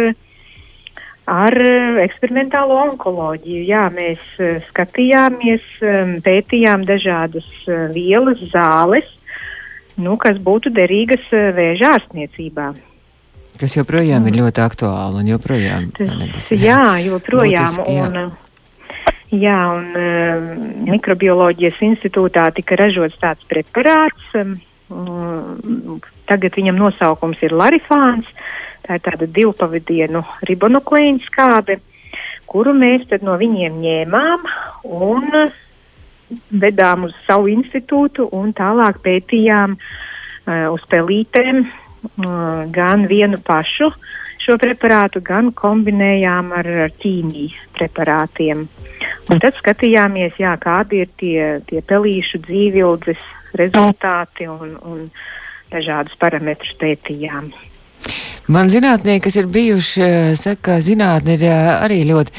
ar 1.30 1.58
eksperimentālo 2.04 2.80
onkoloģiju. 2.89 3.67
Jā, 3.69 3.86
mēs 3.93 4.24
uh, 4.41 4.58
skatījāmies, 4.72 5.67
um, 5.86 6.15
pētījām 6.26 6.88
dažādas 6.89 7.50
uh, 7.67 7.86
vielas, 7.93 8.41
zāles, 8.54 9.06
nu, 10.02 10.17
kas 10.17 10.41
būtu 10.41 10.74
derīgas 10.74 11.30
vēža 11.30 11.93
ārstniecībā. 12.00 12.72
Kas 13.62 13.78
joprojām 13.78 14.26
ir 14.26 14.39
ļoti 14.39 14.63
aktuāli 14.63 15.22
un 15.22 15.28
joprojām. 15.36 15.91
Tas, 15.93 16.48
jā, 16.58 16.98
joprojām. 17.06 17.76
Būtiski, 17.78 18.00
jā. 18.00 18.08
Un, 18.10 18.32
Jā, 19.34 19.58
un 19.74 19.96
uh, 19.98 20.52
mikrobioloģijas 20.86 21.80
institūtā 21.82 22.52
tika 22.54 22.78
ražots 22.78 23.17
tāds 23.22 23.48
preparāts. 23.50 24.28
Um, 24.38 24.54
tagad 26.30 26.54
viņam 26.60 26.78
nosaukums 26.78 27.41
ir 27.41 27.56
larifāns. 27.58 28.30
Tā 28.86 29.00
ir 29.00 29.04
tāda 29.06 29.26
divpavadienu 29.26 30.22
ribonukleīna 30.46 31.24
skābe, 31.26 31.80
kuru 32.46 32.76
mēs 32.78 33.08
no 33.26 33.38
viņiem 33.39 33.80
ņēmām 33.82 34.46
un 35.02 35.30
vedām 36.50 37.08
uz 37.08 37.15
savu 37.26 37.50
institūtu 37.50 38.28
un 38.38 38.54
tālāk 38.54 39.02
pētījām 39.02 39.74
uh, 39.80 40.67
uz 40.76 40.86
pelītēm 40.93 41.63
uh, 41.63 42.69
gan 42.69 43.08
vienu 43.10 43.41
pašu 43.41 43.89
šo 44.43 44.58
preparātu, 44.60 45.24
gan 45.24 45.54
kombinējām 45.56 46.52
ar, 46.58 46.69
ar 46.86 46.96
ķīmijas 47.02 47.62
preparātiem. 47.78 48.67
Un 49.32 49.40
tad 49.40 49.56
skatījāmies, 49.56 50.36
jā, 50.42 50.56
kādi 50.60 51.04
ir 51.06 51.12
tie, 51.22 51.62
tie 51.70 51.84
pelīšu 51.88 52.42
dzīvildes 52.44 53.22
rezultāti 53.60 54.50
un, 54.52 54.76
un 54.84 55.06
dažādus 55.72 56.18
parametrus 56.20 56.76
pētījām. 56.82 57.54
Man 58.52 58.68
zinātnieki, 58.68 59.22
kas 59.24 59.38
ir 59.40 59.46
bijuši, 59.48 60.02
eh, 60.04 60.36
saka, 60.36 60.62
ka 60.62 60.74
zinātne 60.84 61.38
ir 61.38 61.46
eh, 61.48 61.68
arī 61.80 62.02
ļoti 62.04 62.34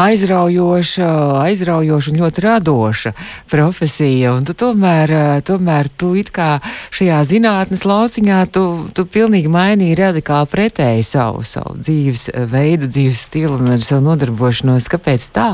aizraujoša, 0.00 1.08
aizraujoša 1.42 2.12
un 2.12 2.20
ļoti 2.22 2.44
radoša 2.46 3.12
profesija. 3.52 4.32
Un 4.32 4.48
tu 4.48 4.54
tomēr, 4.56 5.10
eh, 5.12 5.42
tomēr 5.44 5.92
tu 5.92 6.14
it 6.16 6.32
kā 6.32 6.62
šajā 6.88 7.20
zinātnes 7.28 7.84
lauciņā, 7.84 8.40
tu, 8.48 8.88
tu 8.96 9.04
pilnīgi 9.04 9.52
mainīji 9.52 10.00
radikāli 10.00 10.48
pretēji 10.48 11.04
savu, 11.04 11.44
savu 11.44 11.76
dzīves 11.76 12.30
veidu, 12.48 12.88
dzīves 12.88 13.28
stilu 13.28 13.60
un 13.60 13.74
ar 13.76 13.84
savu 13.84 14.08
nodarbošanos. 14.08 14.88
Kāpēc 14.88 15.28
tā? 15.28 15.50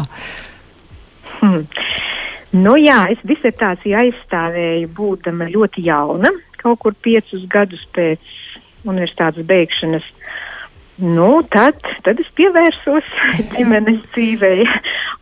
Hmm. 1.47 1.63
Nu 2.57 2.75
jā, 2.81 3.05
es 3.13 3.21
disertāciju 3.29 3.99
aizstāvēju 4.01 4.91
būdama 4.97 5.47
ļoti 5.53 5.85
jauna, 5.87 6.31
kaut 6.59 6.81
kur 6.83 6.97
piecus 7.05 7.45
gadus 7.53 7.83
pēc 7.95 8.35
universitātes 8.87 9.47
beigšanas. 9.47 10.07
Nu, 10.97 11.43
tad, 11.53 11.83
tad 12.07 12.21
es 12.23 12.29
pievērsos 12.39 13.09
ģimenes 13.53 14.01
dzīvei 14.15 14.65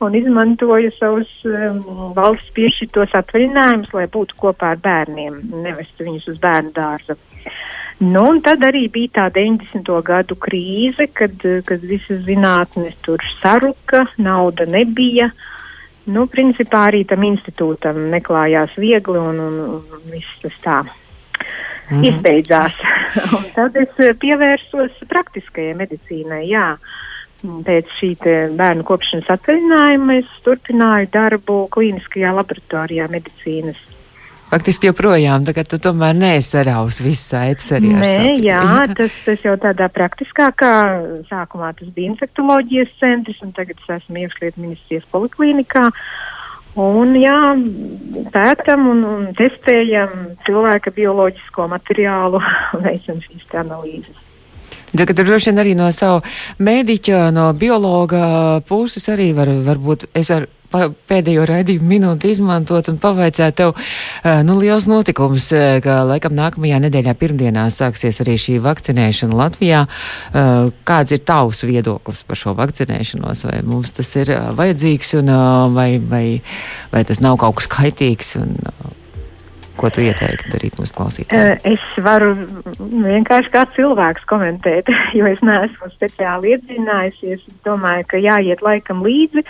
un 0.06 0.14
izmantoju 0.14 0.92
savus 0.94 1.32
um, 1.50 1.80
valsts 2.14 2.52
piešķirtos 2.54 3.16
atvaļinājumus, 3.18 3.90
lai 3.96 4.04
būtu 4.14 4.38
kopā 4.38 4.74
ar 4.76 4.84
bērniem, 4.84 5.40
nevestu 5.64 6.06
viņus 6.06 6.28
uz 6.30 6.38
bērnu 6.44 6.70
dārza. 6.76 7.18
Nu, 8.04 8.22
un 8.30 8.40
tad 8.42 8.62
arī 8.66 8.86
bija 8.92 9.16
tā 9.18 9.26
90. 9.34 9.90
gadu 10.06 10.38
krīze, 10.38 11.08
kad, 11.14 11.42
kad 11.66 11.82
visas 11.86 12.22
zinātnes 12.26 13.02
tur 13.02 13.22
saruka, 13.40 14.04
nauda 14.18 14.66
nebija. 14.70 15.32
Nu, 16.04 16.26
principā 16.28 16.88
arī 16.90 17.04
tam 17.08 17.24
institūtam 17.24 18.10
neklājās 18.12 18.74
viegli 18.76 19.16
un, 19.16 19.40
un, 19.40 19.56
un 19.80 20.02
viss 20.12 20.42
tas 20.42 20.58
tā 20.64 20.82
mm 20.82 20.90
-hmm. 21.88 22.04
izbeidzās. 22.10 22.76
un 23.36 23.44
tad 23.54 23.76
es 23.76 23.88
eh, 23.98 24.14
pievērsos 24.14 24.92
praktiskajai 25.08 25.74
medicīnai. 25.74 26.44
Jā. 26.48 26.76
Pēc 27.44 27.88
šī 28.00 28.14
bērnu 28.56 28.84
kopšanas 28.88 29.28
atvaļinājuma 29.28 30.14
es 30.16 30.28
turpināju 30.44 31.08
darbu 31.12 31.68
klīniskajā 31.76 32.30
laboratorijā 32.32 33.08
medicīnas. 33.08 33.76
Faktiski 34.52 34.90
joprojām, 34.90 35.46
tagad 35.48 35.68
tu 35.72 35.78
tomēr 35.82 36.14
neesarausi 36.18 37.06
visas 37.06 37.32
saites 37.32 37.70
arī 37.74 37.94
ar 37.96 38.04
Nē, 38.04 38.34
jā, 38.44 38.60
tas, 38.94 39.16
tas 39.24 39.42
jau 39.42 39.56
tādā 39.60 39.88
praktiskākā, 39.92 40.74
sākumā 41.30 41.72
tas 41.78 41.90
bija 41.96 42.12
infektoloģijas 42.12 42.92
centrs, 43.00 43.40
un 43.42 43.54
tagad 43.56 43.80
es 43.80 43.90
esmu 43.96 44.22
iekšliet 44.22 44.60
ministrijas 44.60 45.08
poliklīnikā. 45.14 45.88
Un, 46.74 47.14
jā, 47.18 47.38
pētam 48.34 48.88
un, 48.90 49.02
un 49.06 49.26
testējam 49.38 50.14
cilvēka 50.46 50.92
bioloģisko 50.94 51.68
materiālu 51.70 52.42
veicam 52.84 53.20
šīs 53.24 53.58
analīzes. 53.62 54.22
Tagad 54.94 55.18
droši 55.18 55.50
vien 55.50 55.62
arī 55.62 55.72
no 55.78 55.88
savu 55.94 56.20
mēdīķa, 56.62 57.30
no 57.34 57.48
biologa 57.58 58.60
puses 58.68 59.08
arī 59.10 59.32
var, 59.34 59.50
varbūt 59.66 60.10
es 60.14 60.30
varu 60.30 60.50
pēdējo 61.08 61.44
raidījumu 61.48 61.88
minūti 61.88 62.32
izmantot 62.34 62.88
un 62.92 62.98
pavaicāt 63.02 63.58
tev, 63.60 63.74
nu, 64.46 64.58
liels 64.60 64.88
notikums, 64.90 65.50
ka 65.84 66.00
laikam 66.08 66.34
nākamajā 66.38 66.80
nedēļā 66.86 67.14
pirmdienā 67.20 67.66
sāksies 67.74 68.20
arī 68.24 68.36
šī 68.40 68.58
vakcinēšana 68.64 69.38
Latvijā. 69.38 69.84
Kāds 70.88 71.14
ir 71.14 71.22
tavs 71.26 71.64
viedoklis 71.68 72.24
par 72.28 72.40
šo 72.40 72.56
vakcinēšanos? 72.58 73.46
Vai 73.50 73.62
mums 73.66 73.94
tas 73.96 74.10
ir 74.20 74.34
vajadzīgs 74.58 75.16
un 75.22 75.32
vai, 75.76 75.88
vai, 75.98 76.26
vai 76.94 77.06
tas 77.06 77.22
nav 77.24 77.38
kaut 77.42 77.60
kas 77.60 77.70
kaitīgs? 77.78 78.36
Un, 78.42 78.58
Ko 79.74 79.88
tu 79.90 80.04
ieteiktu 80.04 80.52
darīt 80.52 80.76
mūsu 80.78 80.94
klausītājiem? 80.94 81.56
Es 81.66 81.86
varu 82.06 82.30
vienkārši 82.78 83.50
kā 83.50 83.64
cilvēks 83.74 84.26
komentēt, 84.30 84.90
jo 85.18 85.26
es 85.26 85.42
neesmu 85.42 85.90
speciāli 85.96 86.54
iedzinājusies. 86.54 87.42
Es 87.42 87.56
domāju, 87.66 88.06
ka 88.12 88.20
jāiet 88.22 88.62
laikam 88.62 89.02
līdzi 89.02 89.42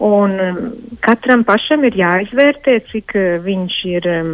Un 0.00 0.32
um, 0.40 0.60
katram 1.04 1.44
pašam 1.44 1.84
ir 1.84 1.98
jāizvērtē, 1.98 2.78
cik 2.88 3.12
uh, 3.20 3.36
viņš 3.44 3.74
ir, 3.90 4.06
um, 4.14 4.30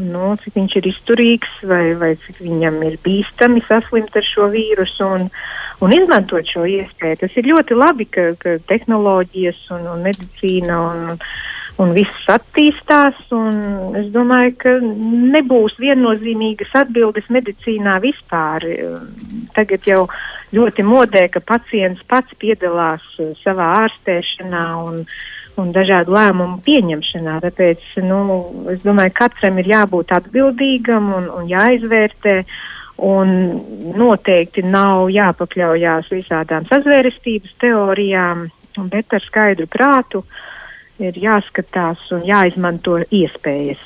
nu, 0.00 0.30
cik 0.40 0.56
viņš 0.56 0.76
ir 0.80 0.88
izturīgs 0.88 1.58
vai, 1.68 1.82
vai 2.00 2.14
cik 2.24 2.40
viņam 2.40 2.80
ir 2.88 2.96
bīstami 3.04 3.60
saslimt 3.68 4.16
ar 4.16 4.24
šo 4.24 4.48
vīrusu 4.54 5.10
un, 5.18 5.26
un 5.84 5.96
izmantot 5.96 6.48
šo 6.48 6.64
iespēju. 6.64 7.20
Tas 7.20 7.36
ir 7.36 7.50
ļoti 7.52 7.76
labi, 7.76 8.08
ka, 8.08 8.30
ka 8.40 8.56
tehnoloģijas 8.70 9.60
un, 9.76 9.90
un 9.92 10.08
medicīna 10.08 10.80
un, 10.88 11.20
un 11.82 11.92
viss 11.94 12.28
attīstās. 12.30 13.18
Un 13.34 13.96
es 13.98 14.10
domāju, 14.14 14.54
ka 14.60 14.74
nebūs 14.82 15.76
viennozīmīgas 15.82 16.74
atbildes 16.84 17.26
medicīnā 17.34 17.98
vispār. 18.04 18.66
Tagad 19.56 19.88
jau 19.88 20.04
ļoti 20.54 20.86
modē, 20.86 21.26
ka 21.32 21.42
pacients 21.42 22.04
pats 22.10 22.34
piedalās 22.38 23.02
uh, 23.18 23.32
savā 23.42 23.70
ārstēšanā 23.84 24.64
un, 24.84 25.02
un 25.58 25.74
dažādu 25.74 26.14
lēmumu 26.14 26.60
pieņemšanā. 26.66 27.40
Tāpēc 27.48 27.98
nu, 28.06 28.20
es 28.74 28.86
domāju, 28.86 29.16
ka 29.16 29.28
katram 29.28 29.58
ir 29.62 29.74
jābūt 29.74 30.14
atbildīgam 30.14 31.12
un, 31.18 31.28
un 31.40 31.50
jāizvērtē. 31.50 32.40
Un 33.04 33.30
noteikti 33.98 34.62
nav 34.62 35.08
jāpakļaujās 35.10 36.12
visādām 36.12 36.62
sazvērestības 36.68 37.56
teorijām, 37.58 38.44
bet 38.92 39.16
ar 39.18 39.24
skaidru 39.24 39.66
prātu 39.66 40.22
ir 41.02 41.18
jāskatās 41.18 42.00
un 42.14 42.24
jāizmanto 42.26 43.00
iespējas. 43.10 43.82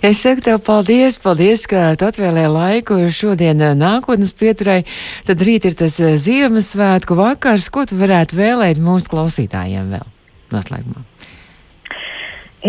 Es 0.00 0.22
saku 0.22 0.44
tev 0.46 0.60
paldies, 0.64 1.18
paldies, 1.20 1.66
ka 1.68 1.90
tu 1.98 2.06
atvēlēji 2.08 2.52
laiku 2.54 2.96
šodien 3.12 3.60
nākotnes 3.76 4.32
pieturai. 4.36 4.80
Tad 5.28 5.42
rīt 5.44 5.66
ir 5.68 5.76
tas 5.76 5.98
Ziemassvētku 5.98 7.16
vakars. 7.18 7.68
Ko 7.72 7.84
tu 7.88 7.98
varētu 8.00 8.38
vēlēt 8.38 8.80
mūsu 8.80 9.12
klausītājiem 9.12 9.92
vēl 9.92 10.06
noslēgumā? 10.54 11.04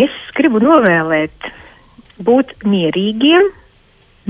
Es 0.03 0.13
gribu 0.35 0.61
novēlēt 0.63 1.51
būt 2.21 2.53
mierīgiem, 2.67 3.49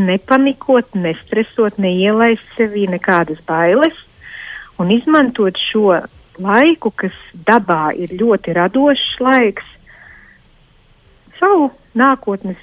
nepanikot, 0.01 0.93
nestresot, 0.95 1.77
neielaist 1.81 2.45
sevī 2.57 2.87
nekādas 2.89 3.41
bailes 3.47 3.97
un 4.81 4.93
izmantot 4.93 5.57
šo 5.71 5.99
laiku, 6.41 6.91
kas 6.91 7.15
dabā 7.47 7.91
ir 7.97 8.13
ļoti 8.19 8.55
radošs 8.57 9.19
laiks, 9.23 9.65
savu 11.39 11.71
nākotnes 11.97 12.59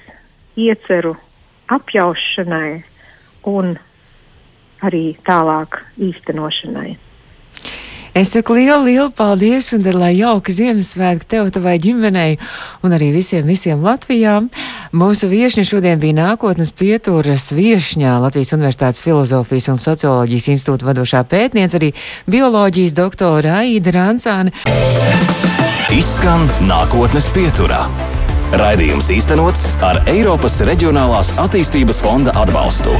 ieceru 0.59 1.15
apjaušanai 1.69 2.79
un 3.49 3.75
arī 4.83 5.03
tālāk 5.27 5.79
īstenošanai. 6.09 7.08
Es 8.19 8.33
saku 8.33 8.57
lielu, 8.57 8.83
lielu 8.83 9.11
paldies 9.15 9.69
un 9.71 9.85
lai 9.95 10.09
jauka 10.17 10.51
Ziemassvētka 10.51 11.27
tev, 11.31 11.51
tavai 11.55 11.77
ģimenei 11.79 12.33
un 12.83 12.91
arī 12.91 13.13
visiem, 13.15 13.45
visiem 13.47 13.79
Latvijā. 13.79 14.33
Mūsu 14.91 15.29
viešņa 15.31 15.63
šodien 15.69 16.01
bija 16.01 16.17
nākotnes 16.17 16.73
pieturas 16.75 17.47
viešņā 17.55 18.17
Latvijas 18.19 18.51
Universitātes 18.57 18.99
filozofijas 18.99 19.69
un 19.71 19.79
socioloģijas 19.79 20.49
institūta 20.51 20.89
vadošā 20.89 21.23
pētniece, 21.31 21.79
arī 21.79 21.93
bioloģijas 22.27 22.97
doktora 22.99 23.61
Aida 23.61 23.95
Rancāne. 23.95 24.51
Izskan 25.95 26.43
nākotnes 26.67 27.31
pieturā. 27.31 27.85
Raidījums 28.51 29.13
īstenots 29.15 29.69
ar 29.79 30.03
Eiropas 30.11 30.59
Reģionālās 30.67 31.37
attīstības 31.39 32.03
fonda 32.03 32.35
atbalstu. 32.35 32.99